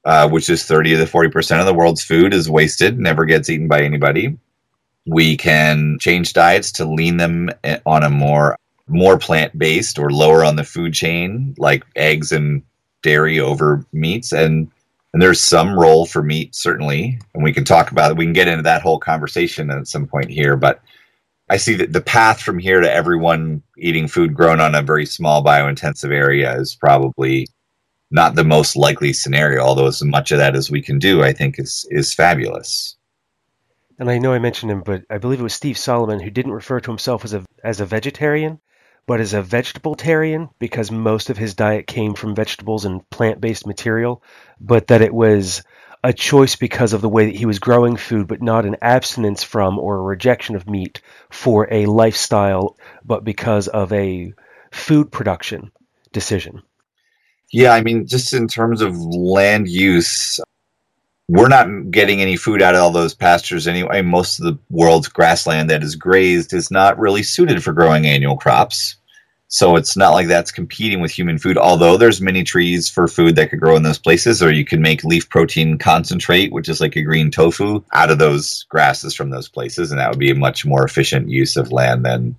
[0.04, 3.50] uh, which is 30 to 40 percent of the world's food is wasted, never gets
[3.50, 4.38] eaten by anybody.
[5.06, 10.10] We can change diets to lean them eh, on a more more plant based or
[10.12, 12.62] lower on the food chain, like eggs and
[13.02, 14.70] dairy over meats, and
[15.12, 18.16] and there's some role for meat certainly, and we can talk about it.
[18.16, 20.82] We can get into that whole conversation at some point here, but
[21.48, 25.06] I see that the path from here to everyone eating food grown on a very
[25.06, 27.46] small biointensive area is probably
[28.10, 29.62] not the most likely scenario.
[29.62, 32.96] Although as much of that as we can do, I think is is fabulous.
[33.98, 36.52] And I know I mentioned him, but I believe it was Steve Solomon who didn't
[36.52, 38.60] refer to himself as a as a vegetarian,
[39.06, 43.66] but as a vegetabilitarian because most of his diet came from vegetables and plant based
[43.66, 44.22] material,
[44.60, 45.62] but that it was
[46.06, 49.42] a choice because of the way that he was growing food, but not an abstinence
[49.42, 54.32] from or a rejection of meat for a lifestyle, but because of a
[54.70, 55.72] food production
[56.12, 56.62] decision.
[57.52, 60.38] Yeah, I mean, just in terms of land use,
[61.26, 64.00] we're not getting any food out of all those pastures anyway.
[64.00, 68.36] Most of the world's grassland that is grazed is not really suited for growing annual
[68.36, 68.94] crops.
[69.48, 73.36] So it's not like that's competing with human food, although there's many trees for food
[73.36, 76.80] that could grow in those places, or you can make leaf protein concentrate, which is
[76.80, 79.90] like a green tofu, out of those grasses from those places.
[79.90, 82.34] And that would be a much more efficient use of land than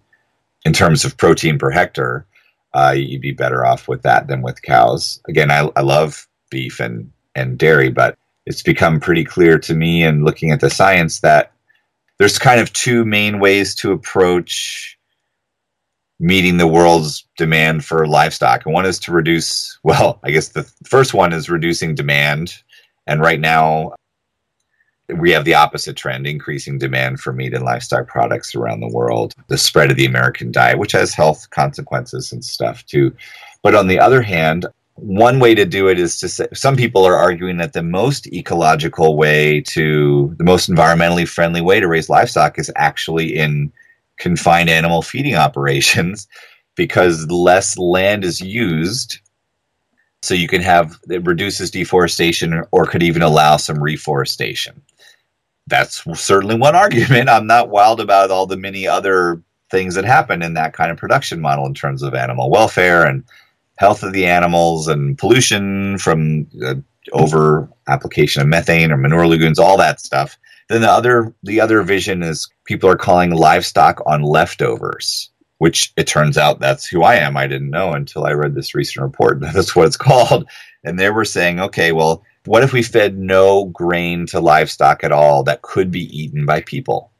[0.65, 2.25] in terms of protein per hectare.
[2.73, 5.21] Uh, you'd be better off with that than with cows.
[5.29, 10.03] Again, I, I love beef and, and dairy, but it's become pretty clear to me
[10.03, 11.53] and looking at the science that
[12.17, 14.96] there's kind of two main ways to approach
[16.19, 18.65] meeting the world's demand for livestock.
[18.65, 22.55] And one is to reduce, well, I guess the first one is reducing demand.
[23.05, 23.93] And right now,
[25.15, 29.33] we have the opposite trend increasing demand for meat and livestock products around the world,
[29.47, 33.15] the spread of the American diet, which has health consequences and stuff too.
[33.63, 37.05] But on the other hand, one way to do it is to say some people
[37.05, 42.09] are arguing that the most ecological way to the most environmentally friendly way to raise
[42.09, 43.71] livestock is actually in
[44.17, 46.27] confined animal feeding operations
[46.75, 49.19] because less land is used.
[50.21, 54.81] So you can have it reduces deforestation or could even allow some reforestation.
[55.67, 57.29] That's certainly one argument.
[57.29, 60.97] I'm not wild about all the many other things that happen in that kind of
[60.97, 63.23] production model in terms of animal welfare and
[63.77, 66.75] health of the animals and pollution from uh,
[67.13, 70.37] over application of methane or manure lagoons, all that stuff.
[70.69, 76.07] Then the other the other vision is people are calling livestock on leftovers, which it
[76.07, 77.37] turns out that's who I am.
[77.37, 79.39] I didn't know until I read this recent report.
[79.53, 80.47] That's what it's called.
[80.83, 85.11] And they were saying, okay, well, what if we fed no grain to livestock at
[85.11, 87.11] all that could be eaten by people?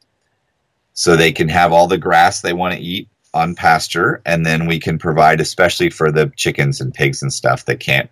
[0.94, 4.66] So they can have all the grass they want to eat on pasture, and then
[4.66, 8.10] we can provide, especially for the chickens and pigs and stuff that can't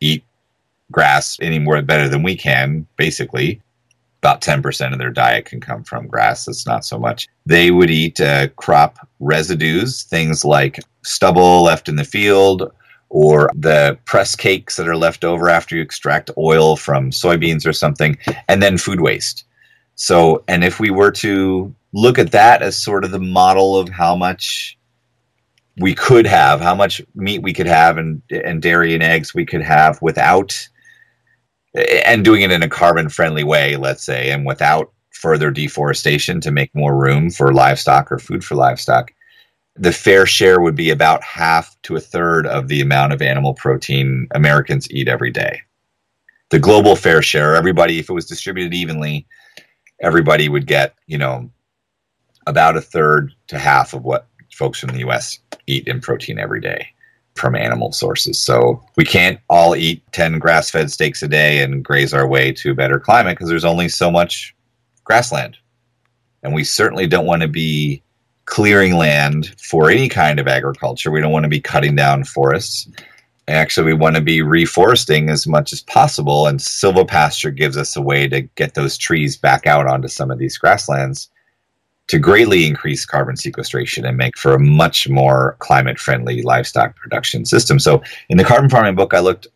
[0.00, 0.24] eat
[0.90, 3.60] grass any more better than we can, basically.
[4.26, 6.46] About 10% of their diet can come from grass.
[6.46, 7.28] That's not so much.
[7.46, 12.72] They would eat uh, crop residues, things like stubble left in the field
[13.08, 17.72] or the press cakes that are left over after you extract oil from soybeans or
[17.72, 19.44] something, and then food waste.
[19.94, 23.88] So, and if we were to look at that as sort of the model of
[23.88, 24.76] how much
[25.78, 29.46] we could have, how much meat we could have, and and dairy and eggs we
[29.46, 30.68] could have without,
[31.76, 36.50] and doing it in a carbon friendly way, let's say, and without further deforestation to
[36.50, 39.12] make more room for livestock or food for livestock.
[39.76, 43.54] The fair share would be about half to a third of the amount of animal
[43.54, 45.60] protein Americans eat every day.
[46.50, 49.26] The global fair share, everybody, if it was distributed evenly,
[50.00, 51.50] everybody would get, you know,
[52.46, 56.60] about a third to half of what folks in the US eat in protein every
[56.60, 56.88] day
[57.36, 58.40] from animal sources.
[58.40, 62.52] So we can't all eat 10 grass fed steaks a day and graze our way
[62.52, 64.54] to a better climate because there's only so much
[65.04, 65.56] grassland.
[66.42, 68.02] And we certainly don't want to be
[68.46, 71.10] clearing land for any kind of agriculture.
[71.10, 72.88] We don't want to be cutting down forests.
[73.48, 76.46] Actually, we want to be reforesting as much as possible.
[76.46, 80.38] And silvopasture gives us a way to get those trees back out onto some of
[80.38, 81.28] these grasslands
[82.08, 87.44] to greatly increase carbon sequestration and make for a much more climate friendly livestock production
[87.44, 87.78] system.
[87.78, 89.48] So, in the carbon farming book, I looked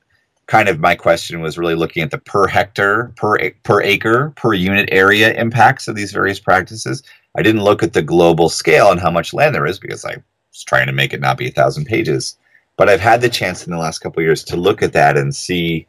[0.46, 4.52] kind of my question was really looking at the per hectare, per, per acre, per
[4.52, 7.04] unit area impacts of these various practices.
[7.36, 10.16] I didn't look at the global scale and how much land there is because I
[10.50, 12.36] was trying to make it not be a thousand pages.
[12.76, 15.32] But I've had the chance in the last couple years to look at that and
[15.32, 15.86] see,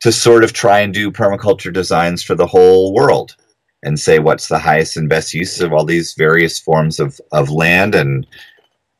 [0.00, 3.36] to sort of try and do permaculture designs for the whole world
[3.82, 7.50] and say what's the highest and best use of all these various forms of, of
[7.50, 8.26] land and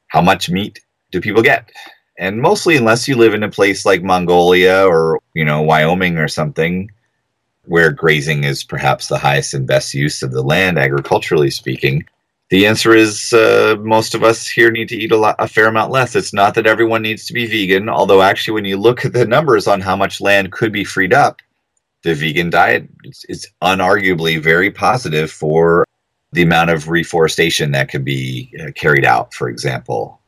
[0.08, 1.70] how much meat do people get
[2.18, 6.28] and mostly unless you live in a place like mongolia or you know wyoming or
[6.28, 6.90] something
[7.64, 12.04] where grazing is perhaps the highest and best use of the land agriculturally speaking
[12.48, 15.66] the answer is uh, most of us here need to eat a, lot, a fair
[15.66, 16.14] amount less.
[16.14, 19.26] It's not that everyone needs to be vegan, although actually, when you look at the
[19.26, 21.42] numbers on how much land could be freed up,
[22.02, 22.88] the vegan diet
[23.28, 25.84] is unarguably very positive for
[26.32, 30.20] the amount of reforestation that can be uh, carried out, for example.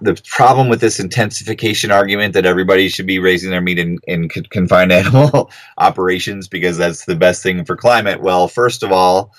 [0.00, 4.28] The problem with this intensification argument that everybody should be raising their meat in, in
[4.28, 8.20] confined animal operations because that's the best thing for climate.
[8.20, 9.32] Well, first of all,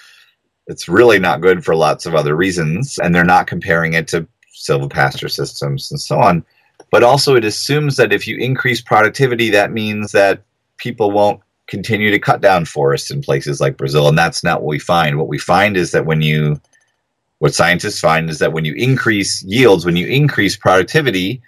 [0.68, 4.28] it's really not good for lots of other reasons, and they're not comparing it to
[4.56, 6.44] silvopasture systems and so on.
[6.92, 10.44] But also, it assumes that if you increase productivity, that means that
[10.78, 14.70] people won't continue to cut down forests in places like Brazil, and that's not what
[14.70, 15.18] we find.
[15.18, 16.60] What we find is that when you,
[17.40, 21.42] what scientists find is that when you increase yields, when you increase productivity,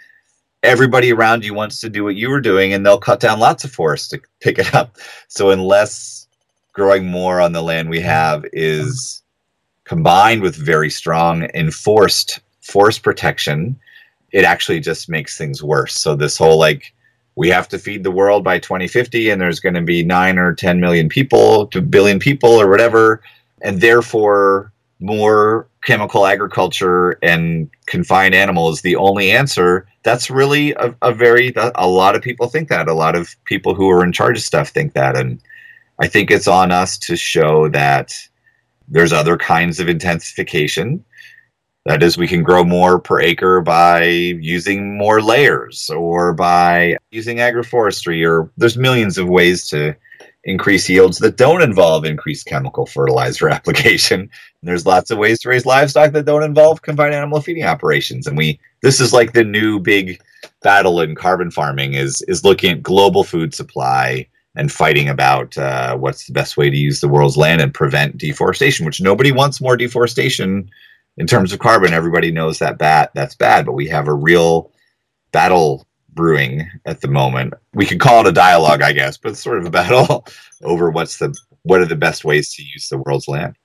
[0.63, 3.63] everybody around you wants to do what you were doing, and they'll cut down lots
[3.63, 4.97] of forests to pick it up.
[5.27, 6.27] So unless
[6.73, 9.23] growing more on the land we have is
[9.83, 13.79] combined with very strong enforced forest protection,
[14.31, 15.93] it actually just makes things worse.
[15.93, 16.93] So this whole like
[17.37, 20.55] we have to feed the world by 2050 and there's going to be 9 or
[20.55, 23.21] 10 million people to billion people or whatever
[23.61, 28.81] and therefore more chemical agriculture and confined animals.
[28.81, 32.87] The only answer that's really a, a very a lot of people think that.
[32.87, 35.39] A lot of people who are in charge of stuff think that and
[35.99, 38.13] i think it's on us to show that
[38.87, 41.03] there's other kinds of intensification
[41.87, 47.37] that is, we can grow more per acre by using more layers or by using
[47.37, 49.95] agroforestry, or there's millions of ways to
[50.43, 54.19] increase yields that don't involve increased chemical fertilizer application.
[54.19, 54.29] And
[54.63, 58.27] there's lots of ways to raise livestock that don't involve confined animal feeding operations.
[58.27, 60.21] And we this is like the new big
[60.61, 65.95] battle in carbon farming is is looking at global food supply and fighting about uh,
[65.95, 69.61] what's the best way to use the world's land and prevent deforestation, which nobody wants
[69.61, 70.69] more deforestation
[71.17, 74.71] in terms of carbon, everybody knows that bat that's bad, but we have a real
[75.31, 77.53] battle brewing at the moment.
[77.73, 80.25] We could call it a dialogue, I guess, but it's sort of a battle
[80.63, 83.55] over what's the what are the best ways to use the world's land.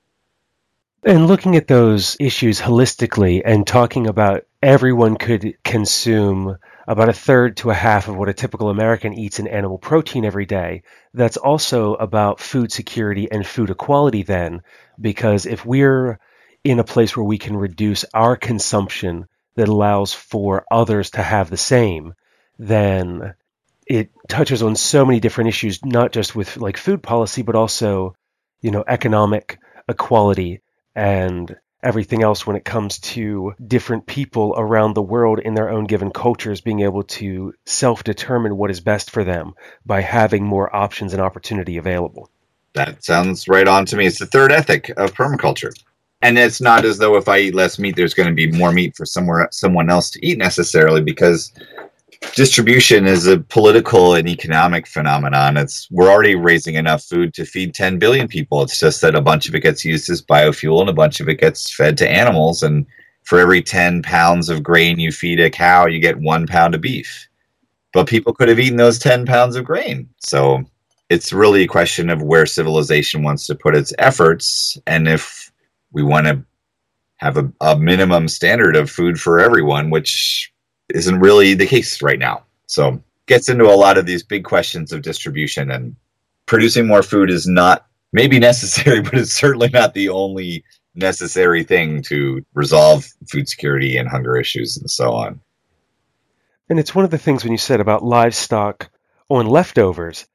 [1.04, 7.56] And looking at those issues holistically and talking about everyone could consume about a third
[7.58, 10.82] to a half of what a typical American eats in animal protein every day.
[11.12, 14.62] That's also about food security and food equality, then,
[15.00, 16.20] because if we're
[16.64, 21.50] in a place where we can reduce our consumption that allows for others to have
[21.50, 22.14] the same,
[22.58, 23.34] then
[23.86, 28.14] it touches on so many different issues, not just with like food policy, but also,
[28.60, 30.60] you know, economic equality
[30.94, 35.84] and everything else when it comes to different people around the world in their own
[35.84, 39.52] given cultures being able to self determine what is best for them
[39.84, 42.30] by having more options and opportunity available.
[42.74, 44.06] That sounds right on to me.
[44.06, 45.74] It's the third ethic of permaculture
[46.22, 48.72] and it's not as though if I eat less meat, there's going to be more
[48.72, 51.52] meat for somewhere someone else to eat necessarily, because
[52.34, 55.56] distribution is a political and economic phenomenon.
[55.56, 58.62] It's we're already raising enough food to feed 10 billion people.
[58.62, 61.28] It's just that a bunch of it gets used as biofuel and a bunch of
[61.28, 62.62] it gets fed to animals.
[62.62, 62.86] And
[63.24, 66.80] for every 10 pounds of grain you feed a cow, you get one pound of
[66.80, 67.28] beef.
[67.92, 70.08] But people could have eaten those 10 pounds of grain.
[70.18, 70.64] So
[71.10, 75.51] it's really a question of where civilization wants to put its efforts and if
[75.92, 76.44] we want to
[77.16, 80.52] have a, a minimum standard of food for everyone, which
[80.88, 82.44] isn't really the case right now.
[82.66, 85.94] So gets into a lot of these big questions of distribution and
[86.46, 92.02] producing more food is not maybe necessary, but it's certainly not the only necessary thing
[92.02, 95.40] to resolve food security and hunger issues and so on.
[96.68, 98.90] And it's one of the things when you said about livestock
[99.28, 100.26] on leftovers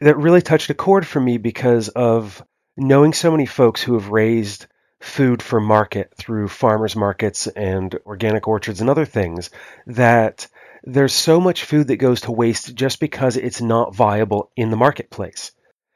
[0.00, 2.42] that really touched a chord for me because of
[2.76, 4.66] knowing so many folks who have raised
[5.00, 9.50] food for market through farmers markets and organic orchards and other things
[9.86, 10.46] that
[10.84, 14.76] there's so much food that goes to waste just because it's not viable in the
[14.76, 15.52] marketplace.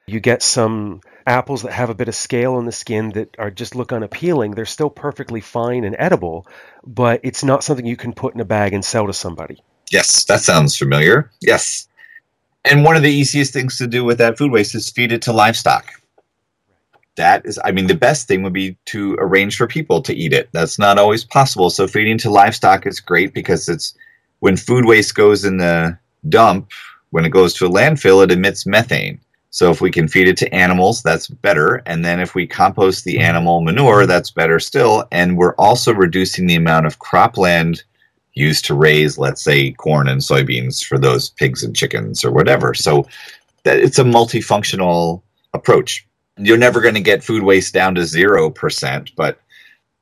[0.07, 3.51] You get some apples that have a bit of scale on the skin that are
[3.51, 4.53] just look unappealing.
[4.53, 6.47] They're still perfectly fine and edible,
[6.85, 9.63] but it's not something you can put in a bag and sell to somebody.
[9.91, 11.31] Yes, that sounds familiar.
[11.41, 11.87] Yes.
[12.65, 15.23] And one of the easiest things to do with that food waste is feed it
[15.23, 16.02] to livestock
[17.17, 20.33] that is, I mean, the best thing would be to arrange for people to eat
[20.33, 20.49] it.
[20.53, 21.71] That's not always possible.
[21.71, 23.95] So feeding to livestock is great because it's
[24.41, 25.99] when food waste goes in the
[26.29, 26.71] dump,
[27.11, 29.21] when it goes to a landfill, it emits methane.
[29.51, 31.83] So if we can feed it to animals, that's better.
[31.85, 33.23] And then if we compost the mm-hmm.
[33.23, 35.07] animal manure, that's better still.
[35.13, 37.83] And we're also reducing the amount of cropland
[38.33, 42.73] used to raise, let's say, corn and soybeans for those pigs and chickens or whatever.
[42.73, 43.07] So
[43.65, 45.21] that it's a multifunctional
[45.53, 46.07] approach
[46.39, 49.39] you're never going to get food waste down to 0%, but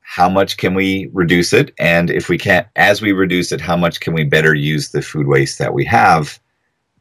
[0.01, 1.73] how much can we reduce it?
[1.79, 5.01] And if we can't, as we reduce it, how much can we better use the
[5.01, 6.39] food waste that we have?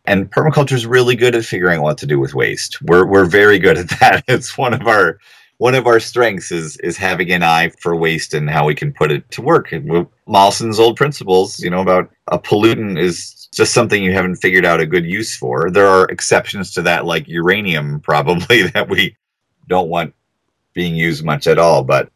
[0.05, 2.81] And permaculture is really good at figuring out what to do with waste.
[2.83, 4.25] We're, we're very good at that.
[4.29, 5.19] It's one of our
[5.59, 8.95] one of our strengths is is having an eye for waste and how we can
[8.95, 9.75] put it to work.
[10.27, 14.81] Mollison's old principles, you know, about a pollutant is just something you haven't figured out
[14.81, 15.71] a good use for.
[15.71, 19.15] There are exceptions to that, like uranium, probably that we
[19.69, 20.15] don't want
[20.73, 21.85] being used much at all.
[21.85, 22.11] But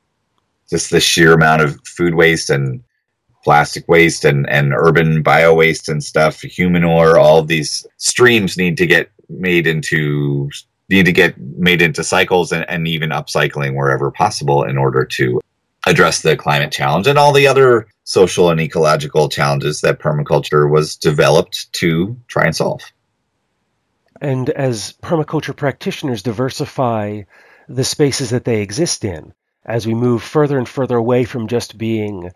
[0.68, 2.82] just the sheer amount of food waste and
[3.42, 8.86] plastic waste and, and urban bio waste and stuff, humanure, all these streams need to
[8.86, 10.50] get made into
[10.90, 15.40] need to get made into cycles and, and even upcycling wherever possible in order to
[15.86, 20.96] address the climate challenge and all the other social and ecological challenges that permaculture was
[20.96, 22.80] developed to try and solve.
[24.24, 27.24] And as permaculture practitioners diversify
[27.68, 29.34] the spaces that they exist in,
[29.66, 32.30] as we move further and further away from just being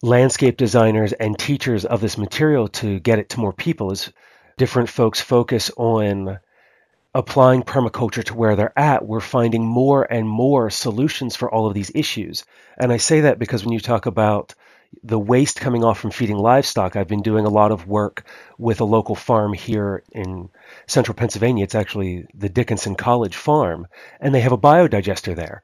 [0.00, 4.12] landscape designers and teachers of this material to get it to more people, as
[4.58, 6.38] different folks focus on
[7.16, 11.74] applying permaculture to where they're at, we're finding more and more solutions for all of
[11.74, 12.44] these issues.
[12.76, 14.54] And I say that because when you talk about
[15.02, 18.24] the waste coming off from feeding livestock, I've been doing a lot of work
[18.56, 20.48] with a local farm here in
[20.86, 21.64] central Pennsylvania.
[21.64, 23.86] It's actually the Dickinson College Farm,
[24.20, 25.62] and they have a biodigester there.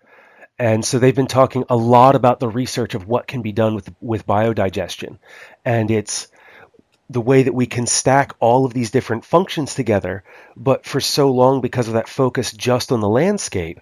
[0.59, 3.75] And so they've been talking a lot about the research of what can be done
[3.75, 5.19] with with biodigestion.
[5.65, 6.29] And it's
[7.11, 10.23] the way that we can stack all of these different functions together,
[10.57, 13.81] but for so long because of that focus just on the landscape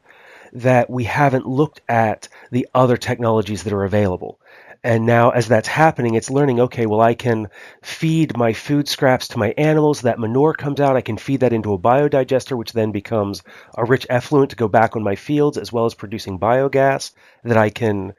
[0.55, 4.39] that we haven't looked at the other technologies that are available.
[4.85, 7.49] And now, as that's happening, it's learning okay, well, I can
[7.83, 10.01] feed my food scraps to my animals.
[10.01, 10.97] That manure comes out.
[10.97, 13.43] I can feed that into a biodigester, which then becomes
[13.77, 17.13] a rich effluent to go back on my fields, as well as producing biogas
[17.45, 18.15] that I can,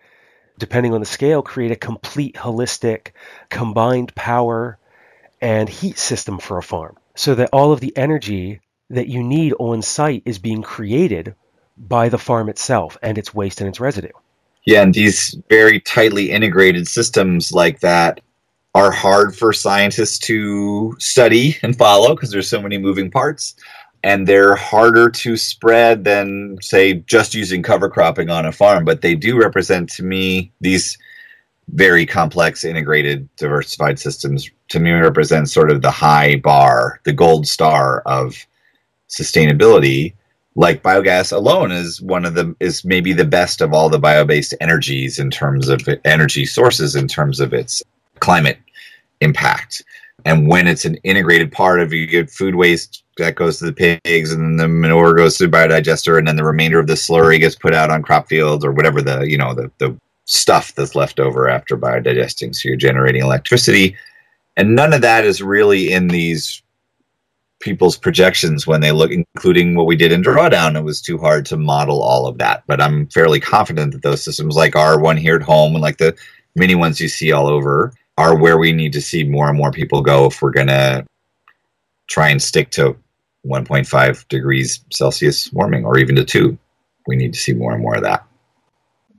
[0.57, 3.11] depending on the scale, create a complete, holistic,
[3.49, 4.77] combined power
[5.41, 9.53] and heat system for a farm so that all of the energy that you need
[9.59, 11.35] on site is being created
[11.77, 14.07] by the farm itself and its waste and its residue.
[14.65, 18.21] Yeah, and these very tightly integrated systems like that
[18.75, 23.55] are hard for scientists to study and follow because there's so many moving parts.
[24.05, 28.83] And they're harder to spread than say just using cover cropping on a farm.
[28.83, 30.97] But they do represent to me these
[31.69, 37.47] very complex integrated diversified systems to me represent sort of the high bar the gold
[37.47, 38.35] star of
[39.09, 40.13] sustainability
[40.55, 44.53] like biogas alone is one of the is maybe the best of all the bio-based
[44.61, 47.81] energies in terms of energy sources in terms of its
[48.19, 48.59] climate
[49.21, 49.83] impact.
[50.25, 53.99] And when it's an integrated part of you get food waste that goes to the
[54.03, 56.93] pigs and then the manure goes to the biodigester and then the remainder of the
[56.93, 59.95] slurry gets put out on crop fields or whatever the you know the, the
[60.25, 63.95] stuff that's left over after biodigesting so you're generating electricity.
[64.55, 66.61] And none of that is really in these
[67.63, 70.77] people's projections when they look, including what we did in Drawdown.
[70.77, 74.21] It was too hard to model all of that, but I'm fairly confident that those
[74.21, 76.15] systems, like our one here at home and like the
[76.55, 79.71] many ones you see all over, are where we need to see more and more
[79.71, 81.05] people go if we're going to
[82.07, 82.97] try and stick to
[83.47, 86.57] 1.5 degrees Celsius warming or even to 2.
[87.07, 88.25] We need to see more and more of that.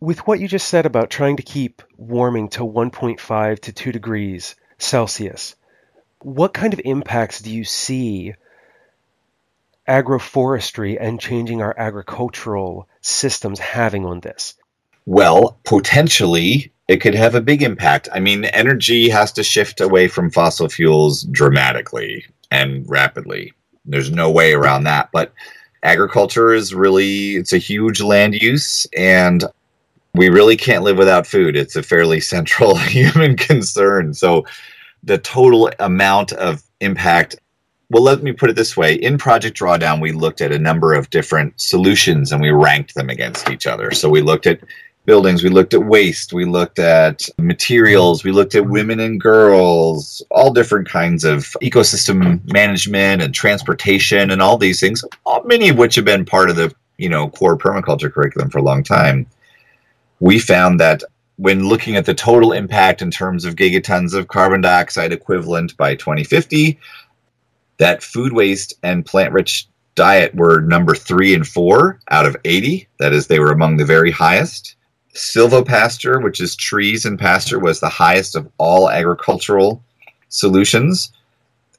[0.00, 4.54] With what you just said about trying to keep warming to 1.5 to 2 degrees
[4.78, 5.56] Celsius,
[6.24, 8.34] what kind of impacts do you see
[9.86, 14.54] agroforestry and changing our agricultural systems having on this?
[15.06, 18.08] Well, potentially it could have a big impact.
[18.12, 23.52] I mean, energy has to shift away from fossil fuels dramatically and rapidly.
[23.84, 25.32] There's no way around that, but
[25.82, 29.44] agriculture is really it's a huge land use and
[30.14, 31.56] we really can't live without food.
[31.56, 34.14] It's a fairly central human concern.
[34.14, 34.46] So
[35.04, 37.36] the total amount of impact.
[37.90, 38.94] Well let me put it this way.
[38.94, 43.10] In project drawdown we looked at a number of different solutions and we ranked them
[43.10, 43.90] against each other.
[43.90, 44.60] So we looked at
[45.06, 50.22] buildings we looked at waste we looked at materials we looked at women and girls
[50.30, 55.04] all different kinds of ecosystem management and transportation and all these things
[55.44, 58.62] many of which have been part of the you know core permaculture curriculum for a
[58.62, 59.26] long time.
[60.20, 61.02] We found that
[61.36, 65.94] when looking at the total impact in terms of gigatons of carbon dioxide equivalent by
[65.94, 66.78] 2050,
[67.78, 72.86] that food waste and plant rich diet were number three and four out of 80.
[72.98, 74.76] That is, they were among the very highest.
[75.14, 79.82] Silvopasture, which is trees and pasture, was the highest of all agricultural
[80.28, 81.12] solutions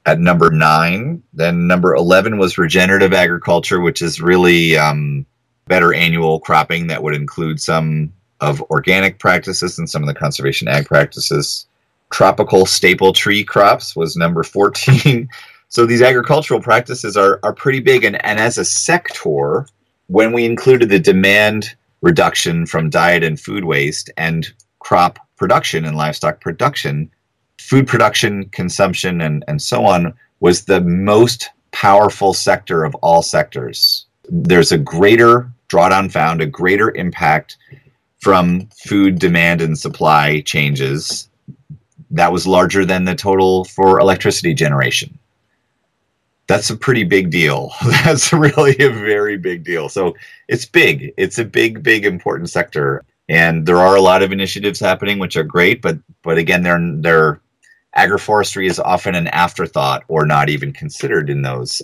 [0.06, 1.22] at number nine.
[1.34, 5.26] Then number 11 was regenerative agriculture, which is really um,
[5.66, 10.68] better annual cropping that would include some of organic practices and some of the conservation
[10.68, 11.66] ag practices.
[12.10, 15.28] Tropical staple tree crops was number 14.
[15.68, 18.04] so these agricultural practices are, are pretty big.
[18.04, 19.66] And, and as a sector,
[20.08, 25.96] when we included the demand reduction from diet and food waste and crop production and
[25.96, 27.10] livestock production,
[27.58, 34.06] food production, consumption, and, and so on was the most powerful sector of all sectors.
[34.28, 37.56] There's a greater drawdown found, a greater impact
[38.20, 41.28] from food demand and supply changes
[42.10, 45.18] that was larger than the total for electricity generation.
[46.46, 47.72] that's a pretty big deal.
[48.04, 49.88] That's really a very big deal.
[49.88, 50.14] So
[50.48, 51.12] it's big.
[51.16, 55.36] It's a big, big, important sector, and there are a lot of initiatives happening, which
[55.36, 55.82] are great.
[55.82, 57.40] But but again, they're they're
[57.96, 61.82] agroforestry is often an afterthought or not even considered in those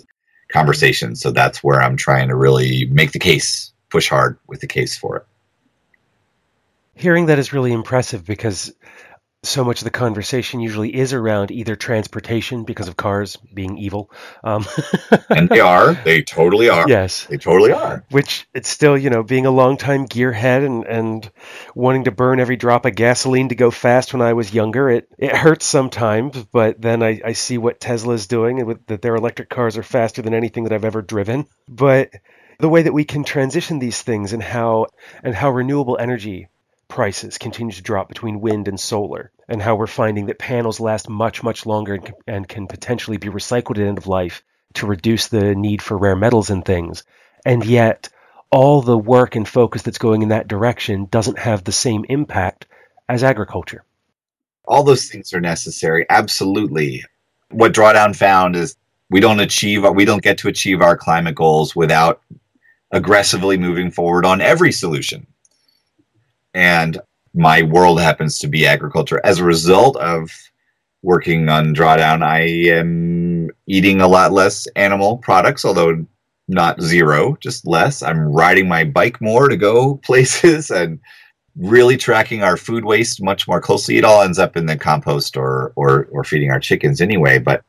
[0.51, 1.19] conversations.
[1.19, 4.95] So that's where I'm trying to really make the case, push hard with the case
[4.95, 5.25] for it.
[6.95, 8.73] Hearing that is really impressive because
[9.43, 14.09] so much of the conversation usually is around either transportation because of cars being evil.
[14.43, 14.65] Um,
[15.29, 15.93] and they are.
[16.05, 16.87] They totally are.
[16.87, 17.25] Yes.
[17.25, 18.05] They totally are.
[18.09, 21.31] Which it's still, you know, being a longtime gearhead and, and
[21.75, 25.09] wanting to burn every drop of gasoline to go fast when I was younger, it,
[25.17, 29.01] it hurts sometimes, but then I, I see what Tesla is doing and with, that
[29.01, 31.47] their electric cars are faster than anything that I've ever driven.
[31.67, 32.11] But
[32.59, 34.87] the way that we can transition these things and how
[35.21, 36.47] and how renewable energy
[36.93, 41.09] prices continue to drop between wind and solar, and how we're finding that panels last
[41.09, 44.43] much, much longer and, can potentially be recycled at end of life
[44.75, 47.03] to reduce the need for rare metals and things.
[47.43, 48.09] And yet,
[48.51, 52.67] all the work and focus that's going in that direction doesn't have the same impact
[53.09, 53.83] as agriculture.
[54.65, 57.03] All those things are necessary, absolutely.
[57.49, 58.77] What Drawdown found is
[59.09, 62.21] we don't achieve we don't get to achieve our climate goals without
[62.91, 65.25] aggressively moving forward on every solution
[66.53, 66.99] and
[67.33, 69.19] my world happens to be agriculture.
[69.23, 70.31] As a result of
[71.01, 72.41] working on drawdown, I
[72.71, 76.05] am eating a lot less animal products, although
[76.47, 78.03] not zero, just less.
[78.03, 80.99] I'm riding my bike more to go places and
[81.55, 83.97] really tracking our food waste much more closely.
[83.97, 87.63] It all ends up in the compost or or or feeding our chickens anyway, but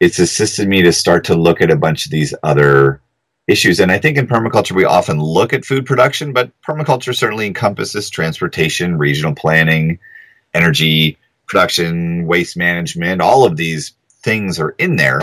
[0.00, 3.00] it's assisted me to start to look at a bunch of these other
[3.46, 3.80] issues.
[3.80, 8.08] And I think in permaculture, we often look at food production, but permaculture certainly encompasses
[8.08, 9.98] transportation, regional planning,
[10.54, 13.20] energy production, waste management.
[13.20, 15.20] All of these things are in there.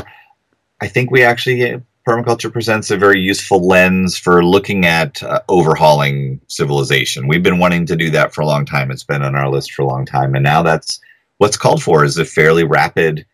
[0.82, 6.41] I think we actually, permaculture presents a very useful lens for looking at uh, overhauling
[6.47, 7.28] civilization.
[7.28, 8.91] We've been wanting to do that for a long time.
[8.91, 10.36] It's been on our list for a long time.
[10.36, 10.99] And now that's
[11.38, 13.26] what's called for is a fairly rapid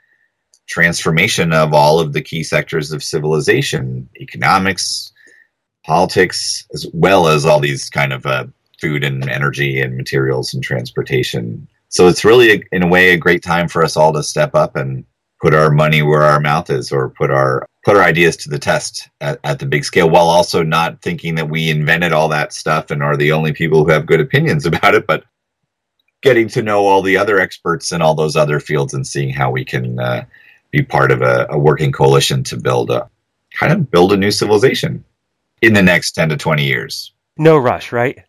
[0.68, 5.11] transformation of all of the key sectors of civilization economics
[5.86, 8.45] politics as well as all these kind of uh,
[8.82, 11.68] food and energy and materials and transportation.
[11.89, 14.76] So it's really in a way a great time for us all to step up
[14.76, 15.05] and
[15.41, 18.57] put our money where our mouth is or put our put our ideas to the
[18.57, 22.51] test at, at the big scale while also not thinking that we invented all that
[22.51, 25.24] stuff and are the only people who have good opinions about it but
[26.24, 29.51] getting to know all the other experts in all those other fields and seeing how
[29.51, 30.26] we can uh,
[30.76, 33.10] be part of a, a working coalition to build a
[33.54, 35.04] kind of build a new civilization
[35.62, 37.14] in the next 10 to 20 years.
[37.38, 38.20] No rush, right?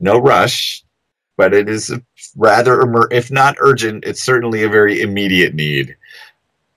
[0.00, 0.82] No rush,
[1.36, 1.94] but it is
[2.36, 2.82] rather,
[3.12, 5.96] if not urgent, it's certainly a very immediate need.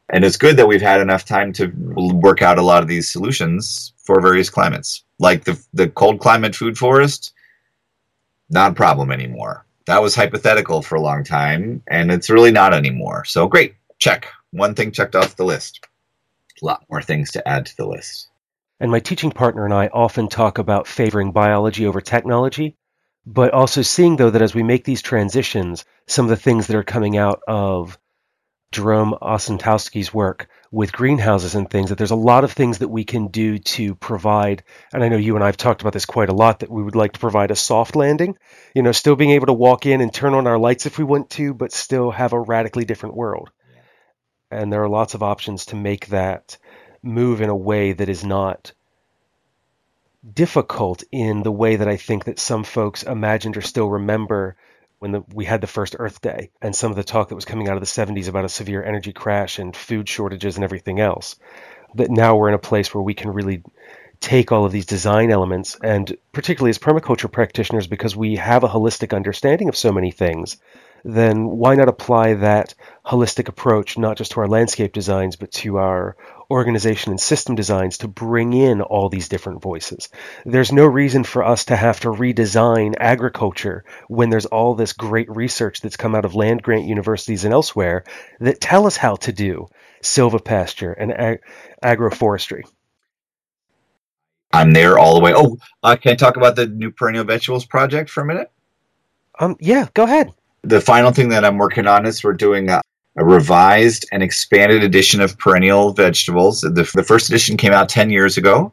[0.10, 3.10] And it's good that we've had enough time to work out a lot of these
[3.10, 5.04] solutions for various climates.
[5.18, 7.34] Like the, the cold climate food forest,
[8.52, 9.66] not a problem anymore.
[9.88, 13.26] That was hypothetical for a long time, and it's really not anymore.
[13.26, 15.86] So great, check one thing checked off the list.
[16.62, 18.30] A lot more things to add to the list.
[18.80, 22.78] And my teaching partner and I often talk about favoring biology over technology,
[23.26, 26.76] but also seeing, though, that as we make these transitions, some of the things that
[26.78, 27.98] are coming out of
[28.72, 33.04] Jerome Osentowski's work with greenhouses and things, that there's a lot of things that we
[33.04, 36.30] can do to provide, and I know you and I have talked about this quite
[36.30, 38.38] a lot, that we would like to provide a soft landing,
[38.74, 41.06] you know, still being able to walk in and turn on our lights if we
[41.06, 43.52] want to, but still have a radically different world
[44.52, 46.58] and there are lots of options to make that
[47.02, 48.74] move in a way that is not
[50.34, 54.56] difficult in the way that I think that some folks imagined or still remember
[55.00, 57.46] when the, we had the first Earth Day and some of the talk that was
[57.46, 61.00] coming out of the 70s about a severe energy crash and food shortages and everything
[61.00, 61.36] else.
[61.96, 63.62] That now we're in a place where we can really
[64.20, 68.70] take all of these design elements and particularly as permaculture practitioners because we have a
[68.70, 70.58] holistic understanding of so many things
[71.06, 72.74] then why not apply that
[73.06, 76.18] holistic approach not just to our landscape designs, but to our
[76.50, 80.10] organization and system designs to bring in all these different voices?
[80.46, 85.30] There's no reason for us to have to redesign agriculture when there's all this great
[85.30, 88.04] research that's come out of land grant universities and elsewhere
[88.40, 89.68] that tell us how to do
[90.02, 91.42] silvopasture and ag-
[91.84, 92.64] agroforestry.
[94.52, 95.34] I'm there all the way.
[95.36, 98.50] Oh, uh, can I talk about the new perennial vegetables project for a minute?
[99.38, 100.34] Um, yeah, go ahead
[100.66, 102.82] the final thing that I'm working on is we're doing a,
[103.18, 106.62] a revised and expanded edition of perennial vegetables.
[106.62, 108.72] The, the first edition came out 10 years ago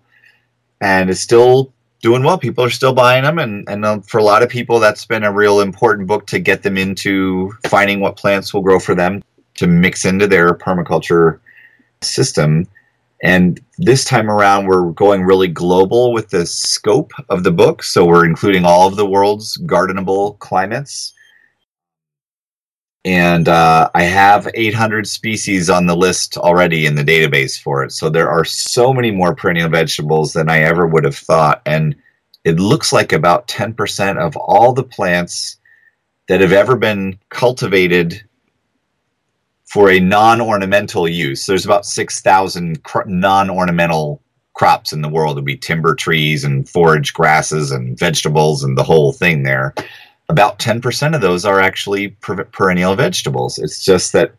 [0.81, 2.39] and it's still doing well.
[2.39, 3.39] People are still buying them.
[3.39, 6.39] And, and um, for a lot of people, that's been a real important book to
[6.39, 9.23] get them into finding what plants will grow for them
[9.55, 11.39] to mix into their permaculture
[12.01, 12.67] system.
[13.23, 17.85] And this time around, we're going really global with the scope of the book.
[17.85, 21.13] So we're including all of the world's gardenable climates.
[23.05, 27.93] And uh, I have 800 species on the list already in the database for it.
[27.93, 31.63] So there are so many more perennial vegetables than I ever would have thought.
[31.67, 31.97] And
[32.45, 35.57] it looks like about 10% of all the plants
[36.29, 38.23] that have ever been cultivated
[39.65, 41.47] for a non-ornamental use.
[41.47, 44.23] There's about 6,000 cr- non-ornamental
[44.55, 45.37] crops in the world.
[45.37, 49.75] It'd be timber trees and forage grasses and vegetables and the whole thing there.
[50.33, 53.59] About 10% of those are actually per- perennial vegetables.
[53.59, 54.35] It's just that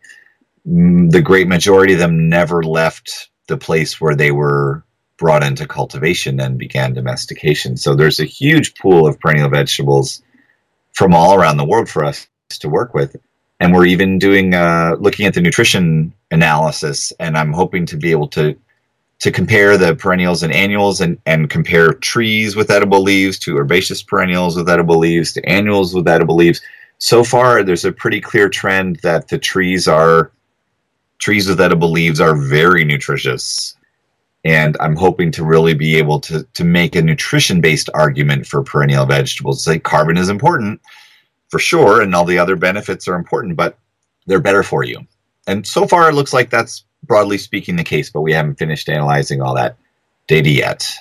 [0.67, 4.83] mm, the great majority of them never left the place where they were
[5.17, 7.77] brought into cultivation and began domestication.
[7.77, 10.21] So there's a huge pool of perennial vegetables
[10.93, 13.15] from all around the world for us to work with
[13.59, 18.11] and we're even doing uh, looking at the nutrition analysis and i'm hoping to be
[18.11, 18.57] able to
[19.23, 24.03] to compare the perennials and annuals and, and compare trees with edible leaves to herbaceous
[24.03, 26.59] perennials with edible leaves to annuals with edible leaves.
[26.97, 30.33] So far there's a pretty clear trend that the trees are
[31.19, 33.77] trees with edible leaves are very nutritious.
[34.43, 38.61] And i'm hoping to really be able to to make a nutrition based argument for
[38.61, 39.63] perennial vegetables.
[39.63, 40.81] Say carbon is important
[41.47, 43.79] for sure, and all the other benefits are important, but
[44.27, 44.99] they're better for you.
[45.47, 48.89] And so far, it looks like that's broadly speaking the case, but we haven't finished
[48.89, 49.77] analyzing all that
[50.27, 50.91] data yet.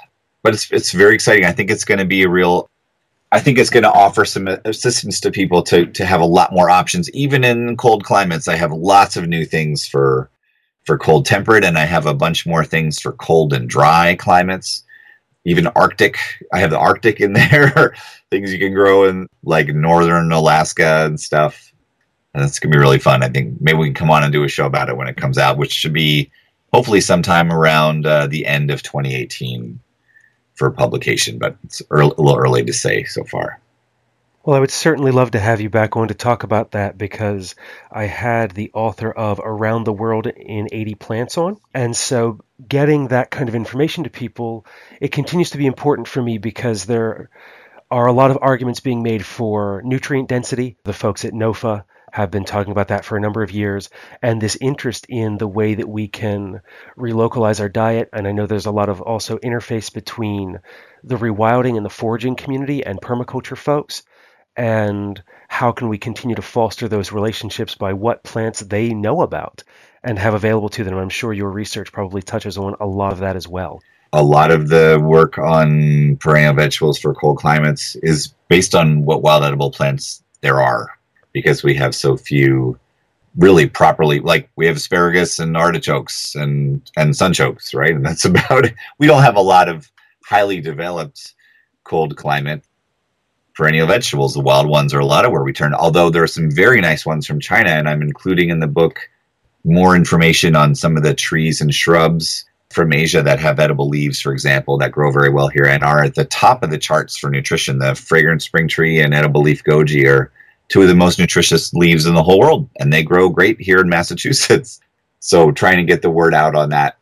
[0.43, 1.45] But it's it's very exciting.
[1.45, 2.69] I think it's going to be a real.
[3.31, 6.53] I think it's going to offer some assistance to people to to have a lot
[6.53, 8.49] more options, even in cold climates.
[8.49, 10.31] I have lots of new things for
[10.85, 14.85] for cold temperate, and I have a bunch more things for cold and dry climates
[15.45, 16.19] even Arctic.
[16.53, 17.95] I have the Arctic in there,
[18.31, 21.72] things you can grow in like northern Alaska and stuff.
[22.35, 23.23] And it's gonna be really fun.
[23.23, 25.17] I think maybe we can come on and do a show about it when it
[25.17, 26.31] comes out, which should be
[26.73, 29.79] hopefully sometime around uh, the end of 2018
[30.55, 31.39] for publication.
[31.39, 33.61] But it's early, a little early to say so far.
[34.45, 37.55] Well, I would certainly love to have you back on to talk about that because
[37.93, 41.61] I had the author of Around the World in 80 Plants on.
[41.73, 44.67] And so getting that kind of information to people,
[45.01, 47.31] it continues to be important for me because there
[47.89, 50.77] are a lot of arguments being made for nutrient density.
[50.83, 53.89] The folks at NOFA have been talking about that for a number of years,
[54.21, 56.61] and this interest in the way that we can
[56.97, 58.11] relocalize our diet.
[58.13, 60.61] And I know there's a lot of also interface between
[61.03, 64.03] the rewilding and the foraging community and permaculture folks
[64.55, 69.65] and how can we continue to foster those relationships by what plants they know about
[70.05, 70.93] and have available to them.
[70.93, 73.81] And I'm sure your research probably touches on a lot of that as well.
[74.13, 79.23] A lot of the work on perennial vegetables for cold climates is based on what
[79.23, 80.91] wild edible plants there are
[81.33, 82.79] because we have so few
[83.37, 88.67] really properly like we have asparagus and artichokes and and sunchokes right and that's about
[88.67, 89.91] it we don't have a lot of
[90.25, 91.35] highly developed
[91.85, 92.63] cold climate
[93.55, 94.35] perennial vegetables.
[94.35, 95.75] The wild ones are a lot of where we turn.
[95.75, 99.01] Although there are some very nice ones from China, and I'm including in the book
[99.65, 104.21] more information on some of the trees and shrubs from Asia that have edible leaves,
[104.21, 107.17] for example, that grow very well here and are at the top of the charts
[107.17, 107.79] for nutrition.
[107.79, 110.33] The fragrant spring tree and edible leaf goji are
[110.73, 113.79] two of the most nutritious leaves in the whole world, and they grow great here
[113.79, 114.81] in Massachusetts.
[115.25, 116.97] So trying to get the word out on that.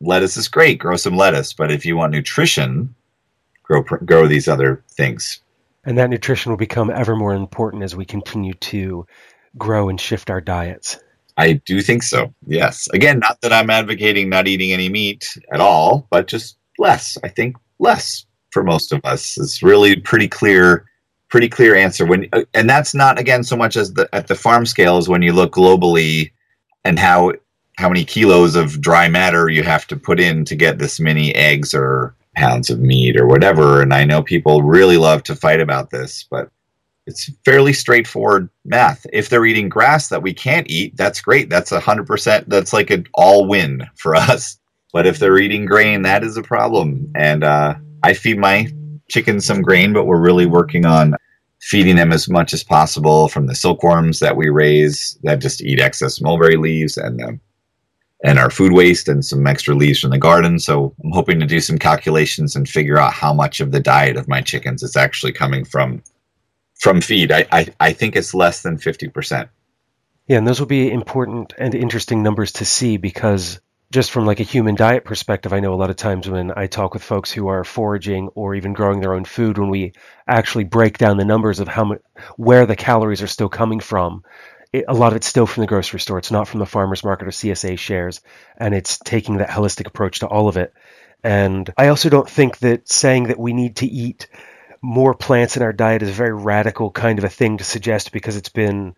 [0.00, 2.92] Lettuce is great, grow some lettuce, but if you want nutrition,
[3.62, 5.40] grow grow these other things.
[5.84, 9.06] And that nutrition will become ever more important as we continue to
[9.56, 10.98] grow and shift our diets.
[11.36, 12.34] I do think so.
[12.44, 12.88] Yes.
[12.92, 17.16] Again, not that I'm advocating not eating any meat at all, but just less.
[17.22, 19.38] I think less for most of us.
[19.38, 20.89] It's really pretty clear
[21.30, 24.66] pretty clear answer when and that's not again so much as the at the farm
[24.66, 26.32] scale as when you look globally
[26.84, 27.32] and how
[27.78, 31.34] how many kilos of dry matter you have to put in to get this many
[31.34, 33.82] eggs or pounds of meat or whatever.
[33.82, 36.50] And I know people really love to fight about this, but
[37.06, 39.06] it's fairly straightforward math.
[39.12, 41.50] If they're eating grass that we can't eat, that's great.
[41.50, 42.48] That's a hundred percent.
[42.48, 44.58] That's like an all win for us.
[44.92, 47.10] But if they're eating grain, that is a problem.
[47.14, 48.68] And uh, I feed my
[49.10, 51.14] chickens some grain, but we're really working on
[51.60, 55.78] feeding them as much as possible from the silkworms that we raise that just eat
[55.78, 57.40] excess mulberry leaves and um,
[58.22, 60.58] and our food waste and some extra leaves from the garden.
[60.58, 64.16] So I'm hoping to do some calculations and figure out how much of the diet
[64.16, 66.02] of my chickens is actually coming from
[66.80, 67.30] from feed.
[67.30, 69.48] I, I, I think it's less than 50%.
[70.26, 73.60] Yeah, and those will be important and interesting numbers to see because
[73.92, 76.68] just from like a human diet perspective, I know a lot of times when I
[76.68, 79.94] talk with folks who are foraging or even growing their own food, when we
[80.28, 82.00] actually break down the numbers of how much,
[82.36, 84.22] where the calories are still coming from,
[84.72, 86.18] it, a lot of it's still from the grocery store.
[86.18, 88.20] It's not from the farmer's market or CSA shares.
[88.56, 90.72] And it's taking that holistic approach to all of it.
[91.24, 94.28] And I also don't think that saying that we need to eat
[94.80, 98.12] more plants in our diet is a very radical kind of a thing to suggest
[98.12, 98.94] because it's been,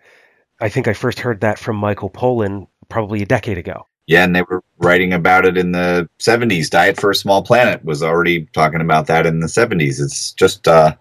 [0.60, 3.86] I think I first heard that from Michael Pollan probably a decade ago.
[4.06, 6.70] Yeah, and they were writing about it in the 70s.
[6.70, 10.00] Diet for a Small Planet was already talking about that in the 70s.
[10.00, 10.96] It's just, uh,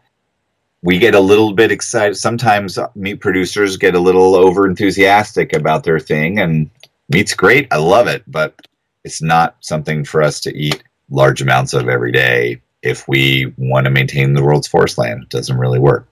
[0.83, 2.15] we get a little bit excited.
[2.15, 6.69] Sometimes meat producers get a little over enthusiastic about their thing, and
[7.09, 7.67] meat's great.
[7.71, 8.67] I love it, but
[9.03, 13.85] it's not something for us to eat large amounts of every day if we want
[13.85, 15.23] to maintain the world's forest land.
[15.23, 16.07] It doesn't really work.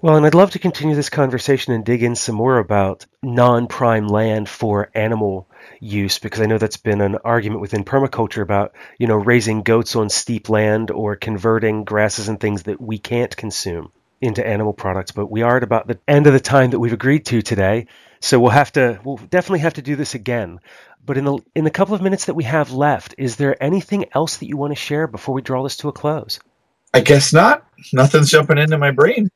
[0.00, 3.68] Well, and I'd love to continue this conversation and dig in some more about non
[3.68, 5.46] prime land for animal
[5.82, 9.96] use because I know that's been an argument within permaculture about, you know, raising goats
[9.96, 15.10] on steep land or converting grasses and things that we can't consume into animal products.
[15.10, 17.88] But we are at about the end of the time that we've agreed to today.
[18.20, 20.60] So we'll have to, we'll definitely have to do this again.
[21.04, 24.04] But in the in the couple of minutes that we have left, is there anything
[24.14, 26.38] else that you want to share before we draw this to a close?
[26.94, 27.66] I guess not.
[27.92, 29.28] Nothing's jumping into my brain.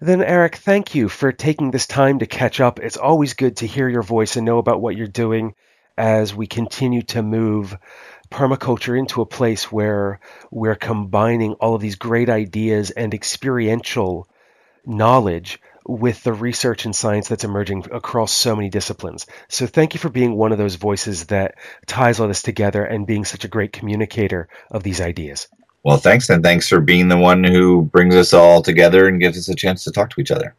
[0.00, 2.80] Then, Eric, thank you for taking this time to catch up.
[2.80, 5.54] It's always good to hear your voice and know about what you're doing
[6.00, 7.76] as we continue to move
[8.30, 10.18] permaculture into a place where
[10.50, 14.26] we're combining all of these great ideas and experiential
[14.86, 19.26] knowledge with the research and science that's emerging across so many disciplines.
[19.48, 23.06] So thank you for being one of those voices that ties all this together and
[23.06, 25.48] being such a great communicator of these ideas.
[25.82, 29.36] Well, thanks, and thanks for being the one who brings us all together and gives
[29.36, 30.54] us a chance to talk to each other.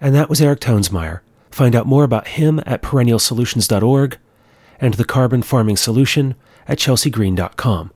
[0.00, 1.20] And that was Eric Toensmeier.
[1.54, 4.18] Find out more about him at perennialsolutions.org
[4.80, 6.34] and the carbon farming solution
[6.66, 7.92] at chelseagreen.com.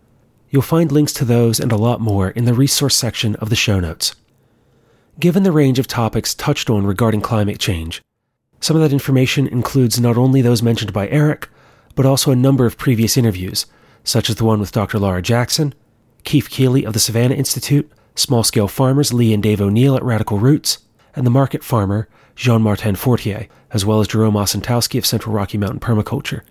[0.49, 3.57] You'll find links to those and a lot more in the resource section of the
[3.57, 4.15] show notes.
[5.19, 8.01] Given the range of topics touched on regarding climate change,
[8.61, 11.49] some of that information includes not only those mentioned by Eric,
[11.97, 13.67] but also a number of previous interviews,
[14.05, 15.01] such as the one with Dr.
[15.01, 15.75] Laura Jackson,
[16.23, 20.39] Keefe Keeley of the Savanna Institute, small scale farmers Lee and Dave O'Neill at Radical
[20.39, 20.79] Roots,
[21.17, 22.09] and the market farmer
[22.39, 26.43] Jean Martin Fortier, as well as Jerome Osentowski of Central Rocky Mountain Permaculture.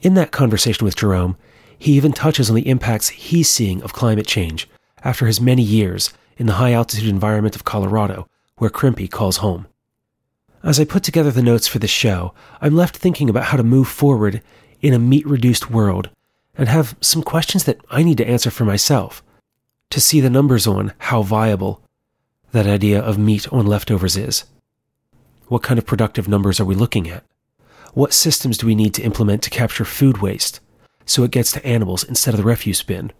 [0.00, 1.36] In that conversation with Jerome,
[1.78, 4.66] he even touches on the impacts he's seeing of climate change
[5.04, 8.26] after his many years in the high altitude environment of Colorado,
[8.56, 9.66] where Crimpy calls home.
[10.62, 12.32] As I put together the notes for this show,
[12.62, 14.40] I'm left thinking about how to move forward
[14.80, 16.08] in a meat reduced world
[16.56, 19.22] and have some questions that I need to answer for myself
[19.90, 21.82] to see the numbers on how viable
[22.52, 24.46] that idea of meat on leftovers is.
[25.48, 27.24] What kind of productive numbers are we looking at?
[27.94, 30.60] What systems do we need to implement to capture food waste
[31.04, 33.12] so it gets to animals instead of the refuse bin?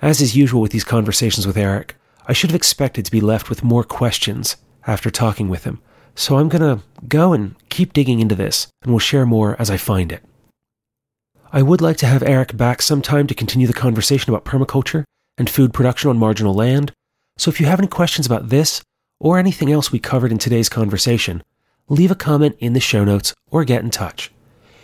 [0.00, 1.96] As is usual with these conversations with Eric,
[2.28, 4.56] I should have expected to be left with more questions
[4.86, 5.82] after talking with him,
[6.14, 9.70] so I'm going to go and keep digging into this, and we'll share more as
[9.70, 10.22] I find it.
[11.52, 15.04] I would like to have Eric back sometime to continue the conversation about permaculture
[15.36, 16.92] and food production on marginal land,
[17.38, 18.82] so if you have any questions about this
[19.18, 21.42] or anything else we covered in today's conversation,
[21.88, 24.32] leave a comment in the show notes or get in touch.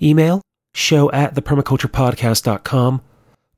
[0.01, 0.43] Email
[0.75, 3.03] show at thepermaculturepodcast.com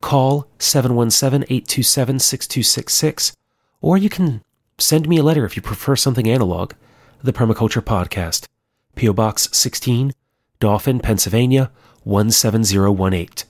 [0.04, 3.32] call 717-827-6266,
[3.80, 4.42] or you can
[4.76, 6.74] send me a letter if you prefer something analog.
[7.22, 8.44] The Permaculture Podcast,
[8.96, 9.14] P.O.
[9.14, 10.12] Box 16,
[10.60, 11.70] Dauphin, Pennsylvania
[12.04, 13.48] 17018.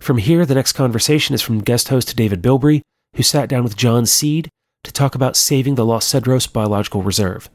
[0.00, 2.82] From here, the next conversation is from guest host David Bilbrey,
[3.14, 4.50] who sat down with John Seed
[4.84, 7.50] to talk about saving the Los Cedros Biological Reserve.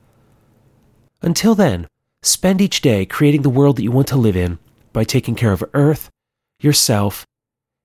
[1.22, 1.88] Until then,
[2.22, 4.60] spend each day creating the world that you want to live in
[4.92, 6.10] by taking care of Earth,
[6.60, 7.26] yourself,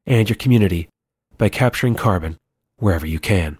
[0.06, 0.88] and your community
[1.38, 2.36] by capturing carbon
[2.76, 3.58] wherever you can.